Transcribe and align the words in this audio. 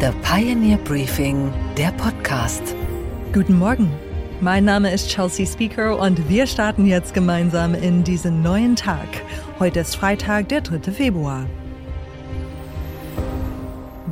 The 0.00 0.12
Pioneer 0.22 0.78
Briefing, 0.78 1.52
der 1.76 1.92
Podcast. 1.92 2.74
Guten 3.34 3.58
Morgen. 3.58 3.92
Mein 4.40 4.64
Name 4.64 4.90
ist 4.90 5.10
Chelsea 5.10 5.44
Speaker 5.44 5.98
und 5.98 6.26
wir 6.26 6.46
starten 6.46 6.86
jetzt 6.86 7.12
gemeinsam 7.12 7.74
in 7.74 8.02
diesen 8.02 8.40
neuen 8.40 8.76
Tag. 8.76 9.06
Heute 9.58 9.80
ist 9.80 9.96
Freitag, 9.96 10.48
der 10.48 10.62
3. 10.62 10.90
Februar. 10.90 11.44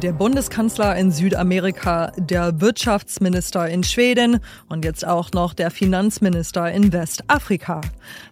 Der 0.02 0.12
Bundeskanzler 0.12 0.94
in 0.94 1.10
Südamerika, 1.10 2.12
der 2.16 2.60
Wirtschaftsminister 2.60 3.68
in 3.68 3.82
Schweden 3.82 4.38
und 4.68 4.84
jetzt 4.84 5.04
auch 5.04 5.32
noch 5.32 5.54
der 5.54 5.72
Finanzminister 5.72 6.70
in 6.70 6.92
Westafrika. 6.92 7.80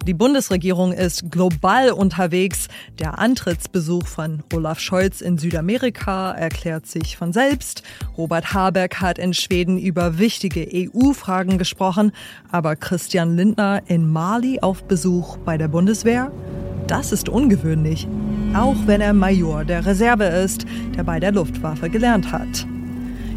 Die 0.07 0.15
Bundesregierung 0.15 0.93
ist 0.93 1.29
global 1.29 1.91
unterwegs. 1.91 2.69
Der 3.01 3.19
Antrittsbesuch 3.19 4.07
von 4.07 4.45
Olaf 4.55 4.79
Scholz 4.79 5.21
in 5.21 5.39
Südamerika 5.39 6.30
erklärt 6.30 6.87
sich 6.87 7.16
von 7.16 7.33
selbst. 7.33 7.83
Robert 8.17 8.55
Habeck 8.55 9.01
hat 9.01 9.19
in 9.19 9.34
Schweden 9.34 9.77
über 9.77 10.19
wichtige 10.19 10.69
EU-Fragen 10.73 11.59
gesprochen. 11.59 12.12
Aber 12.53 12.77
Christian 12.77 13.37
Lindner 13.37 13.83
in 13.87 14.09
Mali 14.09 14.61
auf 14.61 14.84
Besuch 14.84 15.37
bei 15.39 15.59
der 15.59 15.67
Bundeswehr? 15.67 16.30
Das 16.87 17.11
ist 17.11 17.29
ungewöhnlich, 17.29 18.07
auch 18.55 18.77
wenn 18.87 19.01
er 19.01 19.13
Major 19.13 19.65
der 19.65 19.85
Reserve 19.85 20.25
ist, 20.25 20.67
der 20.97 21.03
bei 21.03 21.19
der 21.19 21.33
Luftwaffe 21.33 21.91
gelernt 21.91 22.31
hat. 22.31 22.67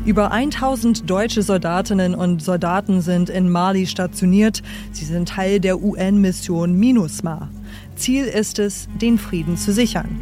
Über 0.05 0.31
1000 0.31 1.09
deutsche 1.09 1.41
Soldatinnen 1.41 2.13
und 2.13 2.43
Soldaten 2.43 3.01
sind 3.01 3.29
in 3.29 3.49
Mali 3.49 3.87
stationiert. 3.87 4.61
Sie 4.91 5.05
sind 5.05 5.29
Teil 5.29 5.59
der 5.59 5.81
UN-Mission 5.81 6.73
MINUSMA. 6.73 7.49
Ziel 7.95 8.25
ist 8.25 8.59
es, 8.59 8.87
den 9.01 9.17
Frieden 9.17 9.57
zu 9.57 9.73
sichern. 9.73 10.19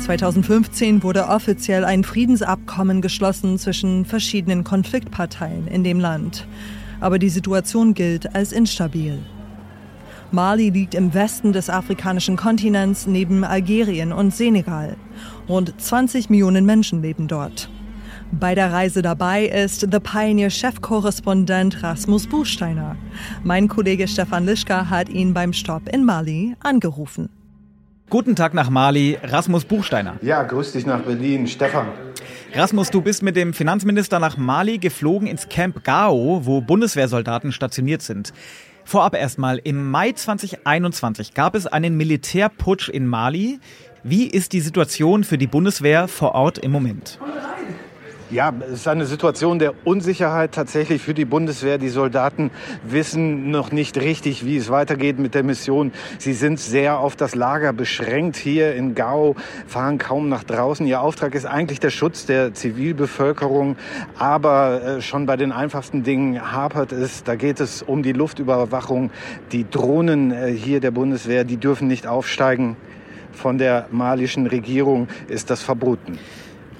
2015 0.00 1.02
wurde 1.02 1.26
offiziell 1.26 1.84
ein 1.84 2.04
Friedensabkommen 2.04 3.02
geschlossen 3.02 3.58
zwischen 3.58 4.04
verschiedenen 4.04 4.64
Konfliktparteien 4.64 5.66
in 5.66 5.84
dem 5.84 5.98
Land. 6.00 6.46
Aber 7.00 7.18
die 7.18 7.28
Situation 7.28 7.92
gilt 7.94 8.34
als 8.34 8.52
instabil. 8.52 9.18
Mali 10.32 10.70
liegt 10.70 10.94
im 10.94 11.12
Westen 11.12 11.52
des 11.52 11.68
afrikanischen 11.68 12.36
Kontinents 12.36 13.06
neben 13.06 13.42
Algerien 13.42 14.12
und 14.12 14.34
Senegal. 14.34 14.96
Rund 15.48 15.74
20 15.80 16.30
Millionen 16.30 16.64
Menschen 16.64 17.02
leben 17.02 17.26
dort. 17.26 17.68
Bei 18.30 18.54
der 18.54 18.72
Reise 18.72 19.02
dabei 19.02 19.46
ist 19.46 19.80
The 19.80 19.98
Pioneer-Chefkorrespondent 19.98 21.82
Rasmus 21.82 22.28
Buchsteiner. 22.28 22.94
Mein 23.42 23.66
Kollege 23.66 24.06
Stefan 24.06 24.46
Lischka 24.46 24.88
hat 24.88 25.08
ihn 25.08 25.34
beim 25.34 25.52
Stopp 25.52 25.88
in 25.92 26.04
Mali 26.04 26.54
angerufen. 26.60 27.28
Guten 28.08 28.36
Tag 28.36 28.54
nach 28.54 28.70
Mali, 28.70 29.18
Rasmus 29.22 29.64
Buchsteiner. 29.64 30.16
Ja, 30.22 30.44
grüß 30.44 30.72
dich 30.72 30.86
nach 30.86 31.00
Berlin, 31.00 31.48
Stefan. 31.48 31.88
Rasmus, 32.54 32.90
du 32.90 33.00
bist 33.00 33.22
mit 33.22 33.36
dem 33.36 33.52
Finanzminister 33.52 34.18
nach 34.18 34.36
Mali 34.36 34.78
geflogen 34.78 35.28
ins 35.28 35.48
Camp 35.48 35.84
Gao, 35.84 36.40
wo 36.44 36.60
Bundeswehrsoldaten 36.60 37.52
stationiert 37.52 38.02
sind. 38.02 38.32
Vorab 38.90 39.14
erstmal, 39.14 39.58
im 39.58 39.88
Mai 39.88 40.10
2021 40.10 41.34
gab 41.34 41.54
es 41.54 41.68
einen 41.68 41.96
Militärputsch 41.96 42.88
in 42.88 43.06
Mali. 43.06 43.60
Wie 44.02 44.26
ist 44.26 44.52
die 44.52 44.60
Situation 44.60 45.22
für 45.22 45.38
die 45.38 45.46
Bundeswehr 45.46 46.08
vor 46.08 46.34
Ort 46.34 46.58
im 46.58 46.72
Moment? 46.72 47.20
Ja, 48.30 48.54
es 48.64 48.74
ist 48.74 48.88
eine 48.88 49.06
Situation 49.06 49.58
der 49.58 49.74
Unsicherheit 49.84 50.52
tatsächlich 50.52 51.02
für 51.02 51.14
die 51.14 51.24
Bundeswehr. 51.24 51.78
Die 51.78 51.88
Soldaten 51.88 52.52
wissen 52.84 53.50
noch 53.50 53.72
nicht 53.72 53.96
richtig, 53.96 54.46
wie 54.46 54.56
es 54.56 54.70
weitergeht 54.70 55.18
mit 55.18 55.34
der 55.34 55.42
Mission. 55.42 55.90
Sie 56.18 56.34
sind 56.34 56.60
sehr 56.60 57.00
auf 57.00 57.16
das 57.16 57.34
Lager 57.34 57.72
beschränkt 57.72 58.36
hier 58.36 58.76
in 58.76 58.94
Gao, 58.94 59.34
fahren 59.66 59.98
kaum 59.98 60.28
nach 60.28 60.44
draußen. 60.44 60.86
Ihr 60.86 61.00
Auftrag 61.00 61.34
ist 61.34 61.44
eigentlich 61.44 61.80
der 61.80 61.90
Schutz 61.90 62.24
der 62.24 62.54
Zivilbevölkerung. 62.54 63.74
Aber 64.16 64.80
äh, 64.80 65.02
schon 65.02 65.26
bei 65.26 65.36
den 65.36 65.50
einfachsten 65.50 66.04
Dingen 66.04 66.52
hapert 66.52 66.92
es. 66.92 67.24
Da 67.24 67.34
geht 67.34 67.58
es 67.58 67.82
um 67.82 68.04
die 68.04 68.12
Luftüberwachung. 68.12 69.10
Die 69.50 69.68
Drohnen 69.68 70.30
äh, 70.30 70.52
hier 70.52 70.78
der 70.78 70.92
Bundeswehr, 70.92 71.42
die 71.42 71.56
dürfen 71.56 71.88
nicht 71.88 72.06
aufsteigen. 72.06 72.76
Von 73.32 73.58
der 73.58 73.88
malischen 73.90 74.46
Regierung 74.46 75.08
ist 75.26 75.50
das 75.50 75.62
verboten. 75.62 76.16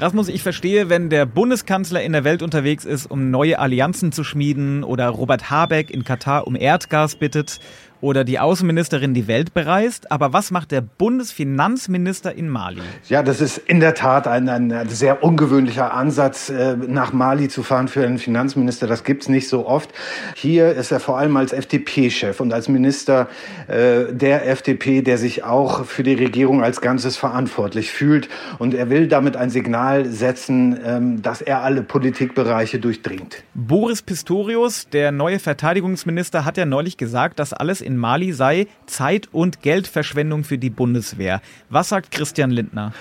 Rasmus, 0.00 0.28
ich 0.28 0.42
verstehe, 0.42 0.88
wenn 0.88 1.10
der 1.10 1.26
Bundeskanzler 1.26 2.02
in 2.02 2.12
der 2.12 2.24
Welt 2.24 2.40
unterwegs 2.40 2.86
ist, 2.86 3.04
um 3.10 3.30
neue 3.30 3.58
Allianzen 3.58 4.12
zu 4.12 4.24
schmieden 4.24 4.82
oder 4.82 5.10
Robert 5.10 5.50
Habeck 5.50 5.90
in 5.90 6.04
Katar 6.04 6.46
um 6.46 6.56
Erdgas 6.56 7.16
bittet 7.16 7.60
oder 8.00 8.24
die 8.24 8.38
Außenministerin 8.38 9.14
die 9.14 9.28
Welt 9.28 9.54
bereist. 9.54 10.10
Aber 10.10 10.32
was 10.32 10.50
macht 10.50 10.70
der 10.70 10.80
Bundesfinanzminister 10.80 12.34
in 12.34 12.48
Mali? 12.48 12.80
Ja, 13.08 13.22
das 13.22 13.40
ist 13.40 13.58
in 13.58 13.80
der 13.80 13.94
Tat 13.94 14.26
ein, 14.26 14.48
ein 14.48 14.88
sehr 14.88 15.22
ungewöhnlicher 15.22 15.92
Ansatz, 15.92 16.48
äh, 16.48 16.76
nach 16.76 17.12
Mali 17.12 17.48
zu 17.48 17.62
fahren 17.62 17.88
für 17.88 18.04
einen 18.04 18.18
Finanzminister. 18.18 18.86
Das 18.86 19.04
gibt's 19.04 19.28
nicht 19.28 19.48
so 19.48 19.66
oft. 19.66 19.90
Hier 20.34 20.72
ist 20.72 20.90
er 20.90 21.00
vor 21.00 21.18
allem 21.18 21.36
als 21.36 21.52
FDP-Chef 21.52 22.40
und 22.40 22.52
als 22.52 22.68
Minister 22.68 23.28
äh, 23.68 24.12
der 24.12 24.48
FDP, 24.48 25.02
der 25.02 25.18
sich 25.18 25.44
auch 25.44 25.84
für 25.84 26.02
die 26.02 26.14
Regierung 26.14 26.62
als 26.62 26.80
Ganzes 26.80 27.16
verantwortlich 27.16 27.90
fühlt. 27.90 28.28
Und 28.58 28.74
er 28.74 28.90
will 28.90 29.08
damit 29.08 29.36
ein 29.36 29.50
Signal 29.50 30.06
setzen, 30.06 30.78
ähm, 30.84 31.22
dass 31.22 31.42
er 31.42 31.62
alle 31.62 31.82
Politikbereiche 31.82 32.78
durchdringt. 32.78 33.42
Boris 33.54 34.02
Pistorius, 34.02 34.88
der 34.88 35.12
neue 35.12 35.38
Verteidigungsminister, 35.38 36.44
hat 36.44 36.56
ja 36.56 36.64
neulich 36.64 36.96
gesagt, 36.96 37.38
dass 37.38 37.52
alles 37.52 37.80
in 37.80 37.89
Mali 37.96 38.32
sei 38.32 38.66
Zeit- 38.86 39.28
und 39.32 39.62
Geldverschwendung 39.62 40.44
für 40.44 40.58
die 40.58 40.70
Bundeswehr. 40.70 41.40
Was 41.68 41.88
sagt 41.90 42.10
Christian 42.10 42.50
Lindner? 42.50 42.92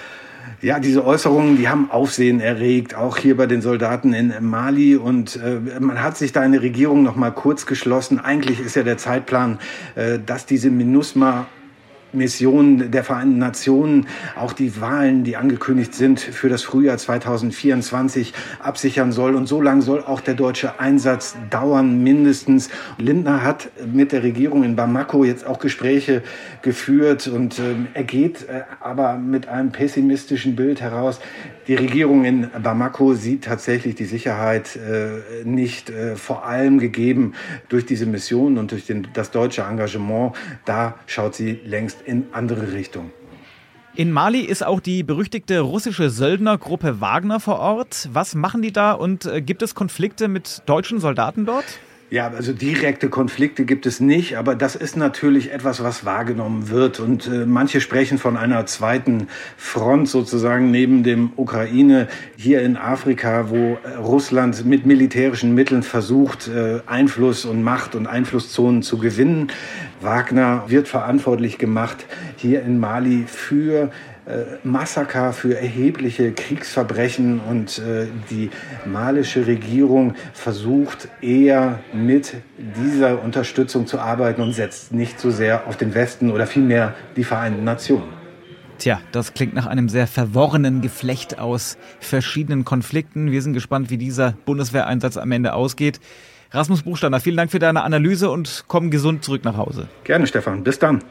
Ja, 0.61 0.79
diese 0.79 1.05
Äußerungen, 1.05 1.57
die 1.57 1.69
haben 1.69 1.89
Aufsehen 1.89 2.41
erregt, 2.41 2.94
auch 2.94 3.17
hier 3.17 3.38
bei 3.38 3.45
den 3.45 3.61
Soldaten 3.61 4.13
in 4.13 4.33
Mali. 4.41 4.97
Und 4.97 5.38
äh, 5.38 5.79
man 5.79 6.01
hat 6.03 6.17
sich 6.17 6.33
da 6.33 6.41
eine 6.41 6.61
Regierung 6.61 7.03
noch 7.03 7.16
mal 7.16 7.31
kurz 7.31 7.66
geschlossen. 7.66 8.19
Eigentlich 8.19 8.59
ist 8.59 8.75
ja 8.75 8.83
der 8.83 8.97
Zeitplan, 8.97 9.59
äh, 9.95 10.19
dass 10.19 10.45
diese 10.45 10.69
MINUSMA 10.69 11.47
Mission 12.12 12.92
der 12.92 13.03
Vereinten 13.03 13.38
Nationen 13.38 14.08
auch 14.36 14.53
die 14.53 14.80
Wahlen, 14.81 15.24
die 15.24 15.38
angekündigt 15.38 15.94
sind 15.94 16.20
für 16.20 16.50
das 16.50 16.64
Frühjahr 16.64 16.97
2024 16.97 18.34
absichern 18.59 19.12
soll. 19.12 19.36
Und 19.36 19.47
so 19.47 19.62
lange 19.62 19.81
soll 19.81 20.03
auch 20.03 20.22
der 20.22 20.34
deutsche 20.34 20.80
Einsatz 20.80 21.36
dauern, 21.50 22.03
mindestens. 22.03 22.70
Lindner 22.97 23.44
hat 23.44 23.70
mit 23.86 24.12
der 24.12 24.24
Regierung 24.24 24.64
in 24.64 24.75
Bamako 24.75 25.24
jetzt 25.24 25.46
auch 25.46 25.59
Gespräche 25.59 26.24
geführt 26.62 27.28
und 27.28 27.59
äh, 27.59 27.75
er 27.94 28.03
geht 28.03 28.47
äh, 28.50 28.62
aber 28.80 29.18
mit 29.18 29.47
einem 29.47 29.72
pessimistischen 29.72 30.56
Bild 30.56 30.81
heraus. 30.81 31.20
Die 31.68 31.76
Regierung 31.76 32.26
in 32.26 32.50
Bamako 32.64 33.14
sieht 33.14 33.44
tatsächlich 33.44 33.94
die 33.94 34.06
Sicherheit 34.06 34.76
äh, 34.76 35.46
nicht 35.47 35.91
äh, 35.91 36.16
vor 36.16 36.46
allem 36.46 36.80
gegeben 36.80 37.34
durch 37.68 37.86
diese 37.86 38.08
Mission 38.08 38.58
und 38.58 38.72
durch 38.72 38.88
den, 38.88 39.08
das 39.14 39.30
deutsche 39.30 39.62
Engagement. 39.62 40.36
Da 40.66 40.96
schaut 41.06 41.36
sie 41.36 41.59
längst 41.64 41.98
in 42.05 42.27
andere 42.31 42.73
Richtungen. 42.73 43.11
In 43.95 44.11
Mali 44.11 44.41
ist 44.41 44.63
auch 44.63 44.79
die 44.79 45.03
berüchtigte 45.03 45.59
russische 45.59 46.09
Söldnergruppe 46.09 47.01
Wagner 47.01 47.39
vor 47.39 47.59
Ort. 47.59 48.07
Was 48.13 48.35
machen 48.35 48.61
die 48.61 48.71
da 48.71 48.93
und 48.93 49.25
äh, 49.25 49.41
gibt 49.41 49.61
es 49.61 49.75
Konflikte 49.75 50.27
mit 50.27 50.61
deutschen 50.67 50.99
Soldaten 50.99 51.45
dort? 51.45 51.65
Ja, 52.12 52.28
also 52.30 52.53
direkte 52.53 53.08
Konflikte 53.08 53.66
gibt 53.66 53.86
es 53.86 54.00
nicht, 54.00 54.36
aber 54.36 54.56
das 54.56 54.75
ist 54.75 54.97
natürlich 54.97 55.52
etwas, 55.52 55.84
was 55.84 56.06
wahrgenommen 56.06 56.70
wird. 56.70 57.00
Und 57.00 57.28
äh, 57.28 57.46
manche 57.46 57.81
sprechen 57.81 58.18
von 58.18 58.36
einer 58.36 58.66
zweiten 58.66 59.28
Front 59.58 60.09
sozusagen 60.09 60.72
neben 60.72 61.03
dem 61.03 61.34
Ukraine 61.36 62.08
hier 62.36 62.62
in 62.64 62.78
Afrika, 62.78 63.52
wo 63.52 63.78
äh, 63.84 63.97
Russland 64.00 64.66
mit 64.66 64.88
militärischen 64.88 65.53
Mitteln 65.53 65.84
versucht, 65.84 66.47
äh, 66.47 66.80
Einfluss 66.88 67.46
und 67.46 67.62
Macht 67.62 67.94
und 67.94 68.08
Einflusszonen 68.08 68.81
zu 68.81 68.97
gewinnen. 68.97 69.52
Wagner 70.02 70.64
wird 70.68 70.88
verantwortlich 70.88 71.59
gemacht 71.59 72.08
hier 72.38 72.64
in 72.64 72.80
Mali 72.80 73.26
für 73.28 73.91
Massaker, 74.63 75.34
für 75.34 75.57
erhebliche 75.57 76.31
Kriegsverbrechen 76.31 77.40
und 77.40 77.79
äh, 77.79 78.08
die 78.29 78.49
malische 78.85 79.47
Regierung 79.47 80.14
versucht 80.34 81.08
eher 81.22 81.79
mit 81.93 82.35
dieser 82.58 83.23
Unterstützung 83.23 83.87
zu 83.87 83.99
arbeiten 83.99 84.41
und 84.41 84.53
setzt 84.53 84.93
nicht 84.93 85.20
so 85.20 85.31
sehr 85.31 85.67
auf 85.67 85.78
den 85.78 85.93
Westen 85.93 86.31
oder 86.31 86.47
vielmehr 86.47 86.93
die 87.16 87.23
Vereinten 87.23 87.64
Nationen. 87.64 88.20
Tja, 88.78 89.02
das 89.11 89.34
klingt 89.34 89.53
nach 89.53 89.66
einem 89.66 89.90
sehr 89.90 90.08
verworrenen 90.08 90.79
Geflecht 90.81 91.37
aus 91.37 91.78
verschiedenen 91.99 92.64
Konflikten. 92.64 93.29
Wir 93.29 93.41
sind 93.41 93.53
gespannt, 93.53 93.90
wie 93.90 93.97
dieser 93.97 94.35
Bundeswehreinsatz 94.46 95.17
am 95.17 95.31
Ende 95.34 95.53
ausgeht. 95.53 95.99
Rasmus 96.52 96.84
Buchstander, 96.84 97.20
vielen 97.20 97.35
Dank 97.35 97.52
für 97.52 97.59
deine 97.59 97.84
Analyse 97.84 98.29
und 98.29 98.64
komm 98.67 98.90
gesund 98.90 99.23
zurück 99.23 99.43
nach 99.43 99.58
Hause. 99.58 99.87
Gerne, 100.05 100.28
Stefan. 100.28 100.64
Bis 100.64 100.79
dann. 100.79 101.03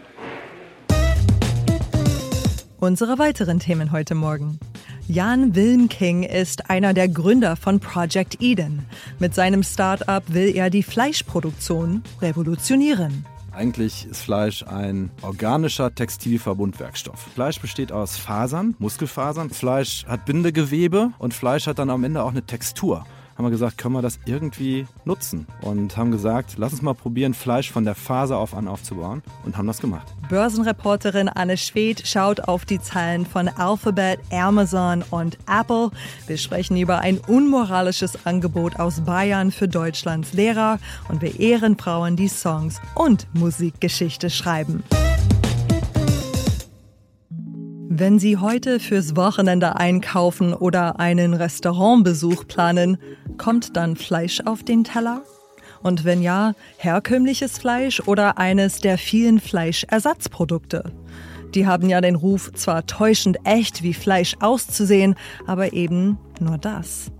Unsere 2.80 3.18
weiteren 3.18 3.58
Themen 3.58 3.90
heute 3.90 4.14
Morgen. 4.14 4.60
Jan 5.08 5.56
Wilmking 5.56 6.22
ist 6.22 6.70
einer 6.70 6.94
der 6.94 7.08
Gründer 7.08 7.56
von 7.56 7.80
Project 7.80 8.40
Eden. 8.40 8.86
Mit 9.18 9.34
seinem 9.34 9.64
Start-up 9.64 10.22
will 10.28 10.54
er 10.54 10.70
die 10.70 10.84
Fleischproduktion 10.84 12.04
revolutionieren. 12.22 13.26
Eigentlich 13.50 14.06
ist 14.06 14.22
Fleisch 14.22 14.62
ein 14.62 15.10
organischer 15.22 15.92
Textilverbundwerkstoff. 15.92 17.18
Fleisch 17.34 17.60
besteht 17.60 17.90
aus 17.90 18.16
Fasern, 18.16 18.76
Muskelfasern. 18.78 19.50
Fleisch 19.50 20.06
hat 20.06 20.24
Bindegewebe 20.24 21.10
und 21.18 21.34
Fleisch 21.34 21.66
hat 21.66 21.80
dann 21.80 21.90
am 21.90 22.04
Ende 22.04 22.22
auch 22.22 22.30
eine 22.30 22.42
Textur 22.42 23.04
haben 23.38 23.44
wir 23.44 23.50
gesagt, 23.50 23.78
können 23.78 23.94
wir 23.94 24.02
das 24.02 24.18
irgendwie 24.26 24.86
nutzen? 25.04 25.46
Und 25.62 25.96
haben 25.96 26.10
gesagt, 26.10 26.56
lass 26.58 26.72
uns 26.72 26.82
mal 26.82 26.94
probieren, 26.94 27.34
Fleisch 27.34 27.70
von 27.70 27.84
der 27.84 27.94
Faser 27.94 28.36
auf 28.36 28.52
an 28.52 28.66
aufzubauen 28.66 29.22
und 29.44 29.56
haben 29.56 29.68
das 29.68 29.80
gemacht. 29.80 30.06
Börsenreporterin 30.28 31.28
Anne 31.28 31.56
Schwedt 31.56 32.06
schaut 32.06 32.40
auf 32.40 32.64
die 32.64 32.80
Zahlen 32.80 33.24
von 33.24 33.46
Alphabet, 33.48 34.18
Amazon 34.32 35.04
und 35.10 35.38
Apple. 35.48 35.90
Wir 36.26 36.36
sprechen 36.36 36.76
über 36.76 36.98
ein 36.98 37.18
unmoralisches 37.18 38.26
Angebot 38.26 38.80
aus 38.80 39.02
Bayern 39.02 39.52
für 39.52 39.68
Deutschlands 39.68 40.32
Lehrer 40.32 40.80
und 41.08 41.22
wir 41.22 41.38
ehren 41.38 41.78
Frauen, 41.78 42.16
die 42.16 42.28
Songs 42.28 42.80
und 42.96 43.28
Musikgeschichte 43.34 44.30
schreiben. 44.30 44.82
Wenn 48.00 48.20
Sie 48.20 48.36
heute 48.36 48.78
fürs 48.78 49.16
Wochenende 49.16 49.74
einkaufen 49.74 50.54
oder 50.54 51.00
einen 51.00 51.34
Restaurantbesuch 51.34 52.46
planen, 52.46 52.96
kommt 53.38 53.76
dann 53.76 53.96
Fleisch 53.96 54.40
auf 54.44 54.62
den 54.62 54.84
Teller? 54.84 55.22
Und 55.82 56.04
wenn 56.04 56.22
ja, 56.22 56.54
herkömmliches 56.76 57.58
Fleisch 57.58 57.98
oder 58.06 58.38
eines 58.38 58.78
der 58.78 58.98
vielen 58.98 59.40
Fleischersatzprodukte? 59.40 60.92
Die 61.56 61.66
haben 61.66 61.88
ja 61.88 62.00
den 62.00 62.14
Ruf, 62.14 62.52
zwar 62.52 62.86
täuschend 62.86 63.38
echt 63.42 63.82
wie 63.82 63.94
Fleisch 63.94 64.36
auszusehen, 64.38 65.16
aber 65.48 65.72
eben 65.72 66.18
nur 66.38 66.56
das. 66.56 67.10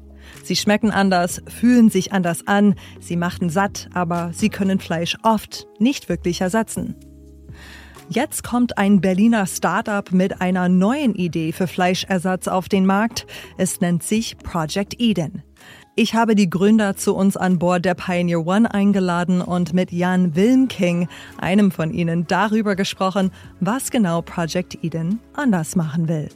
Sie 0.45 0.55
schmecken 0.55 0.93
anders, 0.93 1.43
fühlen 1.49 1.91
sich 1.91 2.13
anders 2.13 2.47
an, 2.47 2.77
sie 3.01 3.17
machten 3.17 3.51
satt, 3.51 3.89
aber 3.95 4.31
sie 4.33 4.49
können 4.49 4.79
Fleisch 4.79 5.17
oft 5.25 5.67
nicht 5.81 6.09
wirklich 6.09 6.41
ersetzen. 6.41 6.95
Jetzt 8.11 8.43
kommt 8.43 8.79
ein 8.79 9.03
Berliner 9.03 9.47
Startup 9.47 10.11
mit 10.13 10.41
einer 10.41 10.71
neuen 10.71 11.15
Idee 11.15 11.53
für 11.53 11.67
Fleischersatz 11.67 12.49
auf 12.49 12.71
den 12.71 12.87
Markt. 12.87 13.27
Es 13.59 13.83
nennt 13.83 14.03
sich 14.03 14.39
Project 14.39 14.99
Eden. 14.99 15.43
Ich 15.95 16.15
habe 16.15 16.35
die 16.35 16.49
Gründer 16.49 16.97
zu 16.97 17.15
uns 17.15 17.37
an 17.37 17.59
Bord 17.59 17.85
der 17.85 17.95
Pioneer 17.95 18.47
One 18.47 18.73
eingeladen 18.73 19.43
und 19.43 19.75
mit 19.75 19.93
Jan 19.93 20.35
Wilmking, 20.35 21.07
einem 21.37 21.71
von 21.71 21.93
ihnen, 21.93 22.27
darüber 22.27 22.77
gesprochen, 22.77 23.31
was 23.61 23.91
genau 23.91 24.23
Project 24.23 24.83
Eden 24.83 25.21
anders 25.35 25.77
machen 25.77 26.09
will. 26.09 26.31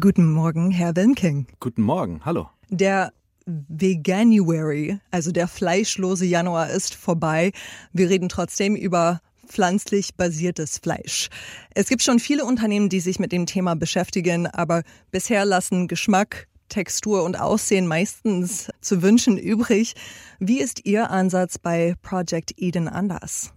Guten 0.00 0.32
Morgen, 0.32 0.72
Herr 0.72 0.96
Wilmking. 0.96 1.46
Guten 1.60 1.82
Morgen, 1.82 2.22
hallo. 2.24 2.48
Der 2.70 3.12
Veganuary, 3.46 4.98
also 5.12 5.30
der 5.30 5.46
fleischlose 5.46 6.26
Januar 6.26 6.70
ist 6.70 6.94
vorbei. 6.94 7.52
Wir 7.92 8.10
reden 8.10 8.28
trotzdem 8.28 8.74
über 8.74 9.20
pflanzlich 9.46 10.16
basiertes 10.16 10.78
Fleisch. 10.78 11.28
Es 11.72 11.88
gibt 11.88 12.02
schon 12.02 12.18
viele 12.18 12.44
Unternehmen, 12.44 12.88
die 12.88 12.98
sich 12.98 13.20
mit 13.20 13.30
dem 13.30 13.46
Thema 13.46 13.76
beschäftigen, 13.76 14.48
aber 14.48 14.82
bisher 15.12 15.44
lassen 15.44 15.86
Geschmack, 15.86 16.48
Textur 16.68 17.22
und 17.22 17.38
Aussehen 17.38 17.86
meistens 17.86 18.68
zu 18.80 19.02
wünschen 19.02 19.38
übrig. 19.38 19.94
Wie 20.40 20.60
ist 20.60 20.84
Ihr 20.84 21.10
Ansatz 21.10 21.58
bei 21.58 21.94
Project 22.02 22.54
Eden 22.56 22.88
anders? 22.88 23.52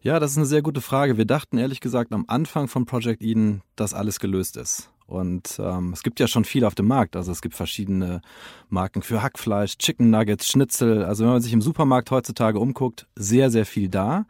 Ja, 0.00 0.20
das 0.20 0.30
ist 0.30 0.36
eine 0.36 0.46
sehr 0.46 0.62
gute 0.62 0.80
Frage. 0.80 1.16
Wir 1.16 1.24
dachten 1.24 1.58
ehrlich 1.58 1.80
gesagt 1.80 2.12
am 2.12 2.24
Anfang 2.28 2.68
von 2.68 2.86
Project 2.86 3.20
Eden, 3.20 3.62
dass 3.74 3.94
alles 3.94 4.20
gelöst 4.20 4.56
ist. 4.56 4.90
Und 5.08 5.58
ähm, 5.58 5.92
es 5.92 6.02
gibt 6.02 6.20
ja 6.20 6.28
schon 6.28 6.44
viel 6.44 6.64
auf 6.64 6.74
dem 6.76 6.86
Markt. 6.86 7.16
Also 7.16 7.32
es 7.32 7.40
gibt 7.42 7.54
verschiedene 7.54 8.20
Marken 8.68 9.02
für 9.02 9.22
Hackfleisch, 9.22 9.78
Chicken 9.78 10.10
Nuggets, 10.10 10.46
Schnitzel. 10.46 11.02
Also 11.02 11.24
wenn 11.24 11.32
man 11.32 11.42
sich 11.42 11.52
im 11.52 11.62
Supermarkt 11.62 12.10
heutzutage 12.10 12.60
umguckt, 12.60 13.06
sehr, 13.16 13.50
sehr 13.50 13.66
viel 13.66 13.88
da. 13.88 14.26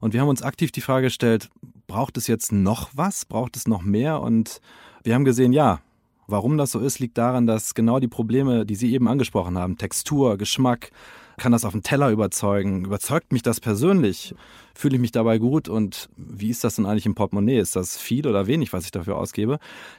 Und 0.00 0.14
wir 0.14 0.20
haben 0.20 0.28
uns 0.28 0.42
aktiv 0.42 0.72
die 0.72 0.80
Frage 0.80 1.06
gestellt, 1.06 1.50
braucht 1.86 2.16
es 2.16 2.26
jetzt 2.26 2.50
noch 2.50 2.90
was? 2.94 3.26
Braucht 3.26 3.56
es 3.56 3.68
noch 3.68 3.82
mehr? 3.82 4.20
Und 4.22 4.60
wir 5.04 5.14
haben 5.14 5.24
gesehen, 5.24 5.52
ja, 5.52 5.80
Warum 6.32 6.56
das 6.56 6.70
so 6.70 6.78
ist, 6.80 6.98
liegt 6.98 7.18
daran, 7.18 7.46
dass 7.46 7.74
genau 7.74 8.00
die 8.00 8.08
Probleme, 8.08 8.64
die 8.64 8.74
Sie 8.74 8.94
eben 8.94 9.08
angesprochen 9.08 9.58
haben, 9.58 9.76
Textur, 9.76 10.38
Geschmack, 10.38 10.90
kann 11.42 11.50
das 11.50 11.64
auf 11.64 11.72
dem 11.72 11.82
Teller 11.82 12.10
überzeugen? 12.10 12.84
Überzeugt 12.84 13.32
mich 13.32 13.42
das 13.42 13.58
persönlich? 13.58 14.32
Fühle 14.76 14.94
ich 14.94 15.00
mich 15.00 15.10
dabei 15.10 15.38
gut? 15.38 15.68
Und 15.68 16.08
wie 16.16 16.50
ist 16.50 16.62
das 16.62 16.76
denn 16.76 16.86
eigentlich 16.86 17.04
im 17.04 17.16
Portemonnaie? 17.16 17.58
Ist 17.58 17.74
das 17.74 17.98
viel 17.98 18.28
oder 18.28 18.46
wenig, 18.46 18.72
was 18.72 18.84
ich 18.84 18.92
dafür 18.92 19.16
ausgebe? 19.16 19.58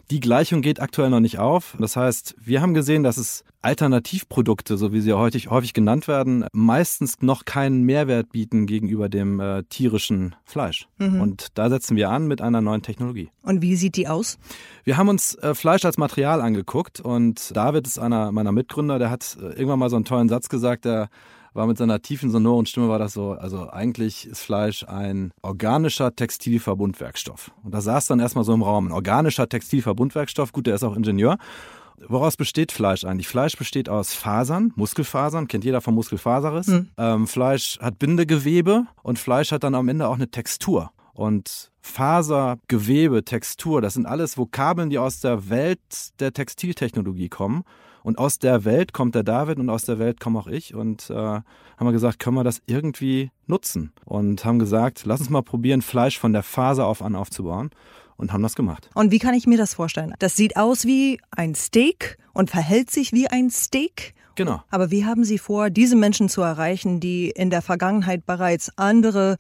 Die 0.10 0.22
Gleichung 0.22 0.62
geht 0.62 0.81
aktuell 0.81 1.10
noch 1.10 1.19
nicht 1.19 1.40
auf. 1.40 1.75
Das 1.80 1.98
heißt, 1.98 2.36
wir 2.40 2.62
haben 2.62 2.74
gesehen, 2.74 3.04
dass 3.04 3.18
es 3.18 3.44
Alternativprodukte, 3.62 4.78
so 4.78 4.94
wie 4.94 5.01
sie 5.01 5.13
häufig, 5.13 5.50
häufig 5.50 5.74
genannt 5.74 6.07
werden, 6.07 6.45
meistens 6.54 7.22
noch 7.22 7.44
keinen 7.44 7.84
Mehrwert 7.84 8.31
bieten 8.31 8.66
gegenüber 8.66 9.10
dem 9.10 9.40
äh, 9.42 9.63
tierischen 9.63 10.36
Fleisch. 10.45 10.88
Mhm. 10.98 11.22
Und 11.22 11.48
da 11.57 11.69
setzen 11.69 11.98
wir 11.98 12.10
an 12.10 12.28
mit 12.28 12.42
einer 12.42 12.62
neuen 12.62 12.81
Technologie. 12.81 13.30
Und 13.42 13.62
wie 13.62 13.75
sieht 13.75 13.98
die 13.98 14.07
aus? 14.07 14.38
Wir 14.86 14.98
haben 14.98 15.10
uns 15.10 15.36
äh, 15.36 15.56
Fleisch 15.56 15.84
als 15.86 15.98
Material 15.98 16.42
angeguckt 16.42 17.00
und 17.01 17.56
David 17.56 17.86
ist 17.88 18.00
einer 18.00 18.31
meiner 18.31 18.54
Mitgründer, 18.54 18.98
der 18.98 19.10
hat 19.10 19.38
äh, 19.42 19.48
irgendwann 19.48 19.80
mal 19.80 19.90
so 19.90 19.98
einen 19.98 20.06
tollen 20.06 20.30
Satz 20.30 20.50
gesagt, 20.50 20.86
der 20.86 21.10
war 21.54 21.68
mit 21.68 21.78
seiner 21.78 22.02
tiefen, 22.02 22.30
sonoren 22.30 22.66
Stimme 22.66 22.90
war 22.90 23.00
das 23.00 23.14
so, 23.14 23.32
also 23.32 23.70
eigentlich 23.70 24.28
ist 24.28 24.42
Fleisch 24.42 24.84
ein 24.88 25.32
organischer 25.42 26.16
Textilverbundwerkstoff. 26.16 27.52
Und 27.64 27.74
da 27.74 27.82
saß 27.82 28.08
dann 28.08 28.20
erstmal 28.20 28.44
so 28.44 28.54
im 28.54 28.64
Raum, 28.64 28.88
ein 28.88 28.92
organischer 28.92 29.48
Textilverbundwerkstoff, 29.48 30.52
gut, 30.52 30.68
der 30.68 30.76
ist 30.76 30.84
auch 30.84 30.96
Ingenieur. 30.96 31.38
Woraus 32.08 32.36
besteht 32.38 32.72
Fleisch 32.72 33.06
eigentlich? 33.06 33.28
Fleisch 33.28 33.56
besteht 33.58 33.88
aus 33.88 34.14
Fasern, 34.14 34.74
Muskelfasern, 34.76 35.48
kennt 35.48 35.64
jeder 35.64 35.82
vom 35.82 35.96
Muskelfaserriss. 35.96 36.68
Mhm. 36.68 36.90
Ähm, 36.98 37.28
Fleisch 37.28 37.80
hat 37.80 38.00
Bindegewebe 38.00 38.88
und 39.04 39.20
Fleisch 39.20 39.52
hat 39.52 39.64
dann 39.64 39.76
am 39.76 39.88
Ende 39.88 40.08
auch 40.08 40.16
eine 40.16 40.30
Textur. 40.30 40.92
Und 41.14 41.72
Faser, 41.82 42.58
Gewebe, 42.68 43.24
Textur, 43.24 43.82
das 43.82 43.94
sind 43.94 44.06
alles 44.06 44.38
Vokabeln, 44.38 44.90
die 44.90 44.98
aus 44.98 45.20
der 45.20 45.50
Welt 45.50 45.80
der 46.20 46.34
Textiltechnologie 46.34 47.30
kommen. 47.30 47.64
Und 48.04 48.18
aus 48.18 48.38
der 48.38 48.66
Welt 48.66 48.94
kommt 48.94 49.16
der 49.16 49.24
David 49.24 49.60
und 49.60 49.70
aus 49.70 49.86
der 49.86 49.98
Welt 49.98 50.20
komme 50.20 50.40
auch 50.40 50.48
ich. 50.48 50.76
Und 50.76 51.10
äh, 51.10 51.14
haben 51.14 51.44
wir 51.80 51.92
gesagt, 51.92 52.20
können 52.20 52.36
wir 52.36 52.44
das 52.44 52.62
irgendwie 52.66 53.32
nutzen? 53.48 53.94
Und 54.06 54.46
haben 54.46 54.60
gesagt, 54.60 55.04
lass 55.06 55.22
uns 55.22 55.30
mal 55.30 55.42
probieren, 55.42 55.82
Fleisch 55.82 56.20
von 56.20 56.34
der 56.34 56.44
Faser 56.44 56.86
auf 56.86 57.02
an 57.02 57.16
aufzubauen. 57.16 57.72
Und 58.16 58.32
haben 58.32 58.44
das 58.44 58.56
gemacht. 58.56 58.90
Und 58.94 59.12
wie 59.12 59.20
kann 59.20 59.34
ich 59.34 59.48
mir 59.48 59.58
das 59.58 59.74
vorstellen? 59.74 60.14
Das 60.20 60.36
sieht 60.36 60.56
aus 60.56 60.86
wie 60.86 61.20
ein 61.32 61.56
Steak 61.56 62.18
und 62.33 62.50
verhält 62.50 62.91
sich 62.91 63.12
wie 63.13 63.27
ein 63.27 63.50
Steak. 63.50 64.13
Genau. 64.35 64.63
Aber 64.69 64.89
wie 64.89 65.06
haben 65.06 65.24
Sie 65.24 65.38
vor, 65.38 65.69
diese 65.69 65.95
Menschen 65.95 66.27
zu 66.27 66.41
erreichen, 66.41 67.00
die 67.00 67.30
in 67.30 67.51
der 67.51 67.62
Vergangenheit 67.62 68.25
bereits 68.25 68.71
andere 68.77 69.38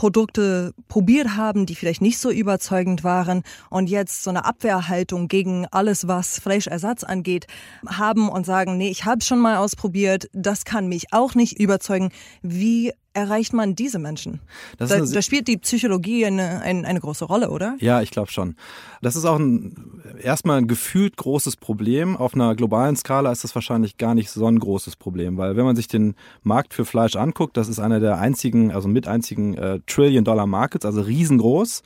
Produkte 0.00 0.72
probiert 0.88 1.36
haben, 1.36 1.66
die 1.66 1.74
vielleicht 1.74 2.00
nicht 2.00 2.18
so 2.18 2.30
überzeugend 2.30 3.04
waren 3.04 3.42
und 3.68 3.90
jetzt 3.90 4.22
so 4.22 4.30
eine 4.30 4.46
Abwehrhaltung 4.46 5.28
gegen 5.28 5.66
alles, 5.66 6.08
was 6.08 6.38
Fleischersatz 6.38 7.04
angeht, 7.04 7.46
haben 7.86 8.30
und 8.30 8.46
sagen, 8.46 8.78
nee, 8.78 8.88
ich 8.88 9.04
habe 9.04 9.22
schon 9.22 9.40
mal 9.40 9.58
ausprobiert, 9.58 10.30
das 10.32 10.64
kann 10.64 10.88
mich 10.88 11.12
auch 11.12 11.34
nicht 11.34 11.60
überzeugen. 11.60 12.12
Wie 12.40 12.94
erreicht 13.12 13.52
man 13.52 13.74
diese 13.74 13.98
Menschen? 13.98 14.40
Da, 14.78 14.86
da, 14.86 15.22
spielt 15.22 15.48
die 15.48 15.58
Psychologie 15.58 16.24
eine, 16.24 16.60
eine, 16.62 16.86
eine 16.86 17.00
große 17.00 17.24
Rolle, 17.24 17.50
oder? 17.50 17.76
Ja, 17.80 18.00
ich 18.00 18.10
glaube 18.10 18.30
schon. 18.30 18.56
Das 19.02 19.16
ist 19.16 19.24
auch 19.24 19.38
ein, 19.38 20.02
erstmal 20.22 20.58
ein 20.58 20.68
gefühlt 20.68 21.16
großes 21.16 21.56
Problem. 21.56 22.16
Auf 22.30 22.34
einer 22.36 22.54
globalen 22.54 22.94
Skala 22.94 23.32
ist 23.32 23.42
das 23.42 23.56
wahrscheinlich 23.56 23.96
gar 23.96 24.14
nicht 24.14 24.30
so 24.30 24.46
ein 24.46 24.60
großes 24.60 24.94
Problem, 24.94 25.36
weil 25.36 25.56
wenn 25.56 25.64
man 25.64 25.74
sich 25.74 25.88
den 25.88 26.14
Markt 26.44 26.74
für 26.74 26.84
Fleisch 26.84 27.16
anguckt, 27.16 27.56
das 27.56 27.68
ist 27.68 27.80
einer 27.80 27.98
der 27.98 28.18
einzigen, 28.20 28.70
also 28.70 28.86
mit 28.86 29.08
einzigen 29.08 29.54
äh, 29.54 29.80
Trillion-Dollar-Markets, 29.88 30.84
also 30.84 31.00
riesengroß. 31.00 31.82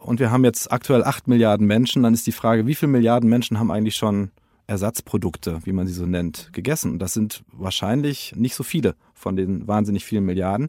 Und 0.00 0.18
wir 0.18 0.32
haben 0.32 0.42
jetzt 0.42 0.72
aktuell 0.72 1.04
acht 1.04 1.28
Milliarden 1.28 1.68
Menschen. 1.68 2.02
Dann 2.02 2.14
ist 2.14 2.26
die 2.26 2.32
Frage, 2.32 2.66
wie 2.66 2.74
viele 2.74 2.90
Milliarden 2.90 3.30
Menschen 3.30 3.60
haben 3.60 3.70
eigentlich 3.70 3.94
schon 3.94 4.32
Ersatzprodukte, 4.66 5.60
wie 5.62 5.72
man 5.72 5.86
sie 5.86 5.94
so 5.94 6.04
nennt, 6.04 6.52
gegessen. 6.52 6.90
Und 6.90 6.98
das 6.98 7.14
sind 7.14 7.44
wahrscheinlich 7.52 8.34
nicht 8.34 8.56
so 8.56 8.64
viele 8.64 8.96
von 9.14 9.36
den 9.36 9.68
wahnsinnig 9.68 10.04
vielen 10.04 10.24
Milliarden. 10.24 10.68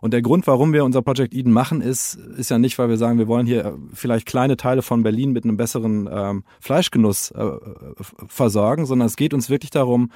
Und 0.00 0.12
der 0.12 0.22
Grund, 0.22 0.46
warum 0.46 0.72
wir 0.72 0.84
unser 0.84 1.02
Project 1.02 1.34
Eden 1.34 1.52
machen, 1.52 1.80
ist, 1.80 2.14
ist 2.14 2.50
ja 2.50 2.58
nicht, 2.58 2.78
weil 2.78 2.88
wir 2.88 2.96
sagen, 2.96 3.18
wir 3.18 3.26
wollen 3.28 3.46
hier 3.46 3.76
vielleicht 3.92 4.26
kleine 4.26 4.56
Teile 4.56 4.82
von 4.82 5.02
Berlin 5.02 5.32
mit 5.32 5.44
einem 5.44 5.56
besseren 5.56 6.08
ähm, 6.10 6.44
Fleischgenuss 6.60 7.30
äh, 7.32 7.50
versorgen, 8.26 8.86
sondern 8.86 9.06
es 9.06 9.16
geht 9.16 9.34
uns 9.34 9.50
wirklich 9.50 9.70
darum, 9.70 10.10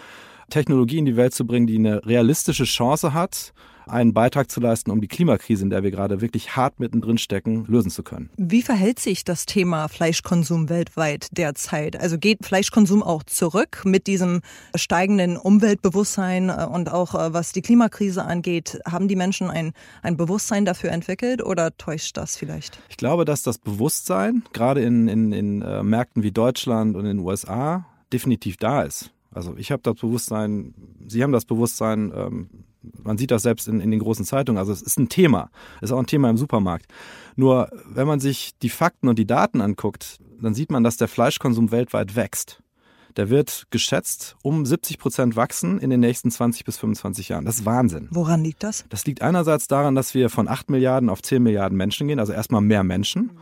Technologie 0.51 0.99
in 0.99 1.07
die 1.07 1.17
Welt 1.17 1.35
zu 1.35 1.47
bringen, 1.47 1.67
die 1.67 1.77
eine 1.77 2.05
realistische 2.07 2.65
Chance 2.65 3.15
hat, 3.15 3.53
einen 3.87 4.12
Beitrag 4.15 4.51
zu 4.51 4.61
leisten, 4.61 4.91
um 4.91 5.01
die 5.01 5.09
Klimakrise, 5.09 5.65
in 5.65 5.71
der 5.71 5.83
wir 5.83 5.91
gerade 5.91 6.21
wirklich 6.21 6.57
hart 6.57 6.81
mittendrin 6.81 7.19
stecken, 7.19 7.65
lösen 7.67 7.91
zu 7.91 8.03
können. 8.03 8.31
Wie 8.37 8.62
verhält 8.62 8.99
sich 8.99 9.25
das 9.25 9.47
Thema 9.47 9.89
Fleischkonsum 9.89 10.69
weltweit 10.69 11.29
derzeit? 11.33 12.01
Also 12.01 12.19
geht 12.19 12.45
Fleischkonsum 12.45 13.03
auch 13.03 13.23
zurück 13.23 13.83
mit 13.85 14.07
diesem 14.07 14.41
steigenden 14.75 15.37
Umweltbewusstsein 15.37 16.49
äh, 16.49 16.67
und 16.71 16.91
auch 16.91 17.15
äh, 17.15 17.33
was 17.33 17.53
die 17.53 17.62
Klimakrise 17.62 18.25
angeht? 18.25 18.81
Haben 18.87 19.09
die 19.09 19.17
Menschen 19.17 19.51
ein, 19.51 19.73
ein 20.03 20.17
Bewusstsein 20.17 20.65
dafür 20.65 20.91
entwickelt 20.91 21.43
oder 21.45 21.77
täuscht 21.77 22.17
das 22.17 22.37
vielleicht? 22.37 22.81
Ich 22.89 22.97
glaube, 22.97 23.25
dass 23.25 23.43
das 23.43 23.59
Bewusstsein 23.59 24.43
gerade 24.53 24.83
in, 24.83 25.09
in, 25.09 25.33
in 25.33 25.62
äh, 25.62 25.83
Märkten 25.83 26.23
wie 26.23 26.33
Deutschland 26.33 26.97
und 26.97 27.03
in 27.03 27.19
den 27.19 27.27
USA 27.27 27.87
definitiv 28.12 28.57
da 28.57 28.83
ist. 28.83 29.11
Also 29.31 29.57
ich 29.57 29.73
habe 29.73 29.83
das 29.83 29.95
Bewusstsein, 29.95 30.75
Sie 31.07 31.23
haben 31.23 31.33
das 31.33 31.45
Bewusstsein, 31.45 32.12
ähm, 32.15 32.51
man 33.03 33.19
sieht 33.19 33.31
das 33.31 33.43
selbst 33.43 33.69
in, 33.69 33.81
in 33.81 33.91
den 33.91 34.01
großen 34.01 34.25
Zeitungen. 34.25 34.59
Also 34.59 34.73
es 34.73 34.83
ist 34.83 34.99
ein 34.99 35.09
Thema. 35.09 35.51
Es 35.77 35.91
ist 35.91 35.93
auch 35.93 35.99
ein 35.99 36.07
Thema 36.07 36.31
im 36.31 36.37
Supermarkt. 36.37 36.87
Nur 37.37 37.71
wenn 37.87 38.07
man 38.07 38.21
sich 38.21 38.53
die 38.62 38.69
Fakten 38.69 39.09
und 39.09 39.19
die 39.19 39.27
Daten 39.27 39.61
anguckt, 39.61 40.19
dann 40.41 40.55
sieht 40.55 40.71
man, 40.71 40.83
dass 40.83 40.97
der 40.97 41.09
Fleischkonsum 41.09 41.71
weltweit 41.71 42.17
wächst. 42.17 42.62
Der 43.17 43.29
wird 43.29 43.67
geschätzt 43.71 44.37
um 44.43 44.65
70 44.65 44.99
Prozent 44.99 45.37
wachsen 45.37 45.79
in 45.79 45.91
den 45.91 46.01
nächsten 46.01 46.31
20 46.31 46.65
bis 46.65 46.79
25 46.79 47.29
Jahren. 47.29 47.45
Das 47.45 47.57
ist 47.57 47.67
Wahnsinn. 47.67 48.09
Woran 48.11 48.43
liegt 48.43 48.62
das? 48.62 48.85
Das 48.89 49.05
liegt 49.05 49.21
einerseits 49.21 49.69
daran, 49.69 49.95
dass 49.95 50.15
wir 50.15 50.31
von 50.31 50.49
8 50.49 50.71
Milliarden 50.71 51.11
auf 51.11 51.21
10 51.23 51.43
Milliarden 51.43 51.77
Menschen 51.77 52.09
gehen, 52.09 52.19
also 52.19 52.33
erstmal 52.33 52.62
mehr 52.62 52.85
Menschen. 52.85 53.33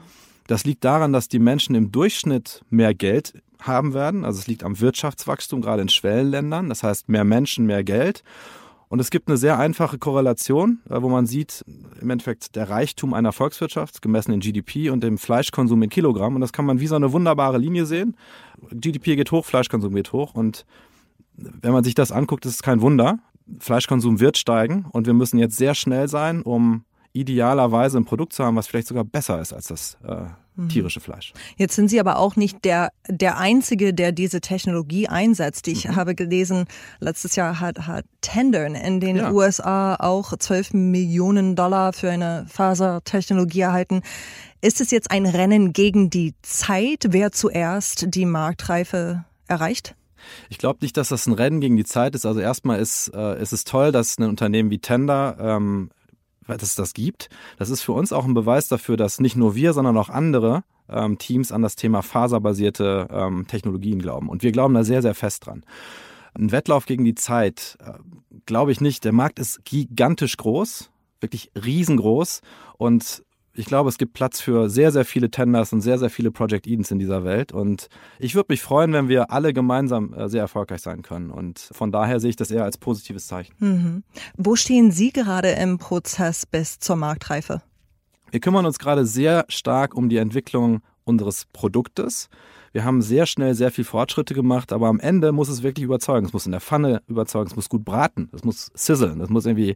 Das 0.48 0.64
liegt 0.64 0.84
daran, 0.84 1.12
dass 1.12 1.28
die 1.28 1.38
Menschen 1.38 1.76
im 1.76 1.92
Durchschnitt 1.92 2.64
mehr 2.70 2.94
Geld 2.94 3.40
haben 3.60 3.94
werden. 3.94 4.24
Also 4.24 4.40
es 4.40 4.48
liegt 4.48 4.64
am 4.64 4.80
Wirtschaftswachstum, 4.80 5.60
gerade 5.62 5.82
in 5.82 5.88
Schwellenländern. 5.88 6.68
Das 6.68 6.82
heißt, 6.82 7.08
mehr 7.08 7.24
Menschen, 7.24 7.66
mehr 7.66 7.84
Geld. 7.84 8.24
Und 8.90 8.98
es 8.98 9.10
gibt 9.10 9.28
eine 9.28 9.36
sehr 9.36 9.56
einfache 9.56 9.98
Korrelation, 9.98 10.80
äh, 10.90 11.00
wo 11.00 11.08
man 11.08 11.24
sieht, 11.24 11.64
im 12.00 12.10
Endeffekt 12.10 12.56
der 12.56 12.68
Reichtum 12.68 13.14
einer 13.14 13.30
Volkswirtschaft, 13.30 14.02
gemessen 14.02 14.32
in 14.32 14.40
GDP 14.40 14.90
und 14.90 15.04
dem 15.04 15.16
Fleischkonsum 15.16 15.80
in 15.84 15.90
Kilogramm. 15.90 16.34
Und 16.34 16.40
das 16.40 16.52
kann 16.52 16.64
man 16.64 16.80
wie 16.80 16.88
so 16.88 16.96
eine 16.96 17.12
wunderbare 17.12 17.56
Linie 17.56 17.86
sehen. 17.86 18.16
GDP 18.72 19.14
geht 19.14 19.30
hoch, 19.30 19.46
Fleischkonsum 19.46 19.94
geht 19.94 20.12
hoch. 20.12 20.34
Und 20.34 20.66
wenn 21.36 21.72
man 21.72 21.84
sich 21.84 21.94
das 21.94 22.10
anguckt, 22.10 22.44
ist 22.46 22.54
es 22.54 22.62
kein 22.62 22.80
Wunder. 22.80 23.20
Fleischkonsum 23.60 24.18
wird 24.18 24.36
steigen 24.38 24.86
und 24.90 25.06
wir 25.06 25.14
müssen 25.14 25.38
jetzt 25.38 25.56
sehr 25.56 25.76
schnell 25.76 26.08
sein, 26.08 26.42
um 26.42 26.84
idealerweise 27.12 27.98
ein 27.98 28.04
Produkt 28.04 28.32
zu 28.32 28.44
haben, 28.44 28.56
was 28.56 28.66
vielleicht 28.66 28.88
sogar 28.88 29.04
besser 29.04 29.40
ist 29.40 29.52
als 29.52 29.66
das 29.66 29.98
äh, 30.06 30.26
mhm. 30.54 30.68
tierische 30.68 31.00
Fleisch. 31.00 31.32
Jetzt 31.56 31.74
sind 31.74 31.88
Sie 31.88 31.98
aber 31.98 32.18
auch 32.18 32.36
nicht 32.36 32.64
der, 32.64 32.90
der 33.08 33.38
Einzige, 33.38 33.92
der 33.92 34.12
diese 34.12 34.40
Technologie 34.40 35.08
einsetzt. 35.08 35.66
Ich 35.68 35.88
mhm. 35.88 35.96
habe 35.96 36.14
gelesen, 36.14 36.66
letztes 37.00 37.36
Jahr 37.36 37.60
hat, 37.60 37.86
hat 37.86 38.04
Tendern 38.20 38.74
in 38.74 39.00
den 39.00 39.16
ja. 39.16 39.32
USA 39.32 39.96
auch 39.96 40.36
12 40.36 40.74
Millionen 40.74 41.56
Dollar 41.56 41.92
für 41.92 42.10
eine 42.10 42.46
Fasertechnologie 42.48 43.60
erhalten. 43.60 44.02
Ist 44.60 44.80
es 44.80 44.90
jetzt 44.90 45.10
ein 45.10 45.26
Rennen 45.26 45.72
gegen 45.72 46.10
die 46.10 46.34
Zeit, 46.42 47.06
wer 47.08 47.32
zuerst 47.32 48.14
die 48.14 48.26
Marktreife 48.26 49.24
erreicht? 49.48 49.96
Ich 50.48 50.58
glaube 50.58 50.80
nicht, 50.82 50.96
dass 50.96 51.08
das 51.08 51.26
ein 51.26 51.32
Rennen 51.32 51.60
gegen 51.60 51.76
die 51.76 51.84
Zeit 51.84 52.14
ist. 52.14 52.26
Also 52.26 52.40
erstmal 52.40 52.78
ist, 52.78 53.10
äh, 53.14 53.40
ist 53.40 53.52
es 53.52 53.64
toll, 53.64 53.90
dass 53.90 54.18
ein 54.18 54.28
Unternehmen 54.28 54.70
wie 54.70 54.78
Tender 54.78 55.36
ähm, 55.40 55.90
dass 56.58 56.70
es 56.70 56.74
das 56.74 56.94
gibt. 56.94 57.28
Das 57.58 57.70
ist 57.70 57.82
für 57.82 57.92
uns 57.92 58.12
auch 58.12 58.24
ein 58.24 58.34
Beweis 58.34 58.68
dafür, 58.68 58.96
dass 58.96 59.20
nicht 59.20 59.36
nur 59.36 59.54
wir, 59.54 59.72
sondern 59.72 59.96
auch 59.96 60.08
andere 60.08 60.64
ähm, 60.88 61.18
Teams 61.18 61.52
an 61.52 61.62
das 61.62 61.76
Thema 61.76 62.02
faserbasierte 62.02 63.08
ähm, 63.10 63.46
Technologien 63.46 64.00
glauben. 64.00 64.28
Und 64.28 64.42
wir 64.42 64.52
glauben 64.52 64.74
da 64.74 64.84
sehr, 64.84 65.02
sehr 65.02 65.14
fest 65.14 65.46
dran. 65.46 65.64
Ein 66.34 66.52
Wettlauf 66.52 66.86
gegen 66.86 67.04
die 67.04 67.14
Zeit, 67.14 67.76
äh, 67.80 67.92
glaube 68.46 68.72
ich 68.72 68.80
nicht. 68.80 69.04
Der 69.04 69.12
Markt 69.12 69.38
ist 69.38 69.64
gigantisch 69.64 70.36
groß, 70.36 70.90
wirklich 71.20 71.50
riesengroß. 71.54 72.40
Und 72.78 73.22
ich 73.52 73.66
glaube, 73.66 73.88
es 73.88 73.98
gibt 73.98 74.12
Platz 74.12 74.40
für 74.40 74.70
sehr, 74.70 74.92
sehr 74.92 75.04
viele 75.04 75.30
Tenders 75.30 75.72
und 75.72 75.80
sehr, 75.80 75.98
sehr 75.98 76.10
viele 76.10 76.30
Project 76.30 76.66
Edens 76.66 76.90
in 76.90 76.98
dieser 76.98 77.24
Welt. 77.24 77.52
Und 77.52 77.88
ich 78.18 78.34
würde 78.34 78.46
mich 78.50 78.62
freuen, 78.62 78.92
wenn 78.92 79.08
wir 79.08 79.32
alle 79.32 79.52
gemeinsam 79.52 80.14
äh, 80.14 80.28
sehr 80.28 80.42
erfolgreich 80.42 80.82
sein 80.82 81.02
können. 81.02 81.30
Und 81.30 81.58
von 81.58 81.90
daher 81.90 82.20
sehe 82.20 82.30
ich 82.30 82.36
das 82.36 82.50
eher 82.50 82.64
als 82.64 82.78
positives 82.78 83.26
Zeichen. 83.26 83.54
Mhm. 83.58 84.04
Wo 84.36 84.56
stehen 84.56 84.92
Sie 84.92 85.10
gerade 85.12 85.50
im 85.50 85.78
Prozess 85.78 86.46
bis 86.46 86.78
zur 86.78 86.96
Marktreife? 86.96 87.62
Wir 88.30 88.40
kümmern 88.40 88.66
uns 88.66 88.78
gerade 88.78 89.04
sehr 89.04 89.44
stark 89.48 89.94
um 89.94 90.08
die 90.08 90.18
Entwicklung 90.18 90.82
unseres 91.10 91.46
Produktes. 91.52 92.30
Wir 92.72 92.84
haben 92.84 93.02
sehr 93.02 93.26
schnell 93.26 93.54
sehr 93.54 93.72
viel 93.72 93.84
Fortschritte 93.84 94.32
gemacht, 94.32 94.72
aber 94.72 94.86
am 94.86 95.00
Ende 95.00 95.32
muss 95.32 95.48
es 95.48 95.64
wirklich 95.64 95.84
überzeugen. 95.84 96.26
Es 96.26 96.32
muss 96.32 96.46
in 96.46 96.52
der 96.52 96.60
Pfanne 96.60 97.02
überzeugen, 97.08 97.48
es 97.48 97.56
muss 97.56 97.68
gut 97.68 97.84
braten, 97.84 98.30
es 98.32 98.44
muss 98.44 98.70
sizzlen, 98.74 99.20
es 99.20 99.28
muss 99.28 99.44
irgendwie, 99.44 99.70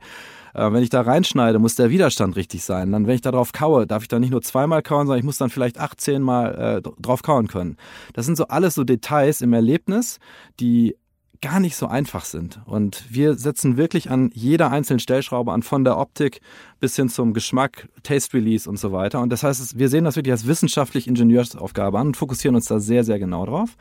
äh, 0.54 0.72
wenn 0.72 0.82
ich 0.82 0.90
da 0.90 1.00
reinschneide, 1.00 1.58
muss 1.58 1.74
der 1.74 1.90
Widerstand 1.90 2.36
richtig 2.36 2.64
sein. 2.64 2.92
Dann, 2.92 3.06
wenn 3.06 3.16
ich 3.16 3.20
da 3.20 3.32
drauf 3.32 3.52
kaue, 3.52 3.86
darf 3.86 4.02
ich 4.02 4.08
da 4.08 4.20
nicht 4.20 4.30
nur 4.30 4.42
zweimal 4.42 4.82
kauen, 4.82 5.06
sondern 5.06 5.18
ich 5.18 5.24
muss 5.24 5.38
dann 5.38 5.50
vielleicht 5.50 5.78
18 5.80 6.22
Mal 6.22 6.54
äh, 6.54 6.90
drauf 7.00 7.22
kauen 7.22 7.48
können. 7.48 7.76
Das 8.12 8.26
sind 8.26 8.36
so 8.36 8.46
alles 8.46 8.74
so 8.74 8.84
Details 8.84 9.40
im 9.40 9.52
Erlebnis, 9.52 10.18
die 10.60 10.96
gar 11.40 11.60
nicht 11.60 11.76
so 11.76 11.86
einfach 11.86 12.24
sind. 12.24 12.60
Und 12.66 13.04
wir 13.10 13.34
setzen 13.34 13.76
wirklich 13.76 14.10
an 14.10 14.30
jeder 14.34 14.70
einzelnen 14.70 15.00
Stellschraube 15.00 15.52
an, 15.52 15.62
von 15.62 15.84
der 15.84 15.98
Optik 15.98 16.40
bis 16.80 16.96
hin 16.96 17.08
zum 17.08 17.34
Geschmack, 17.34 17.88
Taste 18.02 18.36
Release 18.36 18.68
und 18.68 18.78
so 18.78 18.92
weiter. 18.92 19.20
Und 19.20 19.30
das 19.30 19.42
heißt, 19.42 19.78
wir 19.78 19.88
sehen 19.88 20.04
das 20.04 20.16
wirklich 20.16 20.32
als 20.32 20.46
wissenschaftlich 20.46 21.06
Ingenieursaufgabe 21.06 21.98
an 21.98 22.08
und 22.08 22.16
fokussieren 22.16 22.54
uns 22.54 22.66
da 22.66 22.80
sehr, 22.80 23.04
sehr 23.04 23.18
genau 23.18 23.46
drauf. 23.46 23.76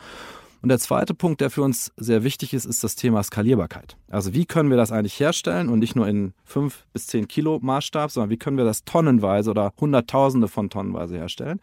Und 0.63 0.69
der 0.69 0.79
zweite 0.79 1.13
Punkt, 1.13 1.41
der 1.41 1.50
für 1.50 1.62
uns 1.62 1.91
sehr 1.98 2.24
wichtig 2.24 2.53
ist, 2.53 2.63
ist 2.63 2.86
das 2.86 2.95
Thema 2.95 3.22
Skalierbarkeit. 3.22 3.98
Also 4.10 4.33
wie 4.33 4.45
können 4.45 4.69
wir 4.69 4.77
das 4.77 4.93
eigentlich 4.93 5.19
herstellen 5.19 5.67
und 5.67 5.79
nicht 5.79 5.98
nur 5.98 6.07
in 6.07 6.33
fünf 6.45 6.86
bis 6.93 7.07
zehn 7.07 7.27
Kilo 7.27 7.60
Maßstab, 7.62 8.10
sondern 8.12 8.29
wie 8.29 8.38
können 8.38 8.55
wir 8.55 8.63
das 8.63 8.86
tonnenweise 8.86 9.51
oder 9.51 9.74
Hunderttausende 9.77 10.48
von 10.48 10.69
Tonnenweise 10.69 11.17
herstellen? 11.17 11.60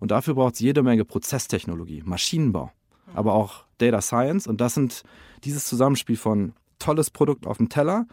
Und 0.00 0.12
dafür 0.12 0.34
braucht 0.34 0.54
es 0.54 0.60
jede 0.60 0.82
Menge 0.82 1.04
Prozesstechnologie, 1.04 2.02
Maschinenbau, 2.06 2.72
aber 3.14 3.34
auch 3.34 3.64
Data 3.76 4.00
Science. 4.00 4.46
Und 4.46 4.62
das 4.62 4.72
sind 4.72 5.02
dieses 5.44 5.66
Zusammenspiel 5.66 6.16
von 6.16 6.52
tolles 6.78 7.10
Produkt 7.10 7.46
auf 7.46 7.58
dem 7.58 7.68
Teller, 7.68 8.06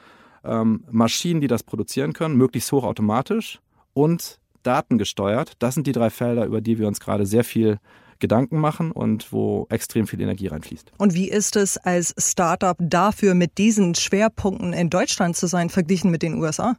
ähm, 0.43 0.83
Maschinen, 0.89 1.41
die 1.41 1.47
das 1.47 1.63
produzieren 1.63 2.13
können, 2.13 2.35
möglichst 2.35 2.71
hochautomatisch 2.71 3.59
und 3.93 4.39
datengesteuert. 4.63 5.53
Das 5.59 5.75
sind 5.75 5.87
die 5.87 5.91
drei 5.91 6.09
Felder, 6.09 6.45
über 6.45 6.61
die 6.61 6.79
wir 6.79 6.87
uns 6.87 6.99
gerade 6.99 7.25
sehr 7.25 7.43
viel 7.43 7.79
Gedanken 8.19 8.59
machen 8.59 8.91
und 8.91 9.31
wo 9.31 9.67
extrem 9.69 10.07
viel 10.07 10.21
Energie 10.21 10.47
reinfließt. 10.47 10.93
Und 10.97 11.13
wie 11.13 11.29
ist 11.29 11.55
es 11.55 11.77
als 11.77 12.13
Startup 12.17 12.77
dafür, 12.79 13.33
mit 13.35 13.57
diesen 13.57 13.95
Schwerpunkten 13.95 14.73
in 14.73 14.89
Deutschland 14.89 15.35
zu 15.35 15.47
sein, 15.47 15.69
verglichen 15.69 16.11
mit 16.11 16.21
den 16.21 16.35
USA? 16.35 16.77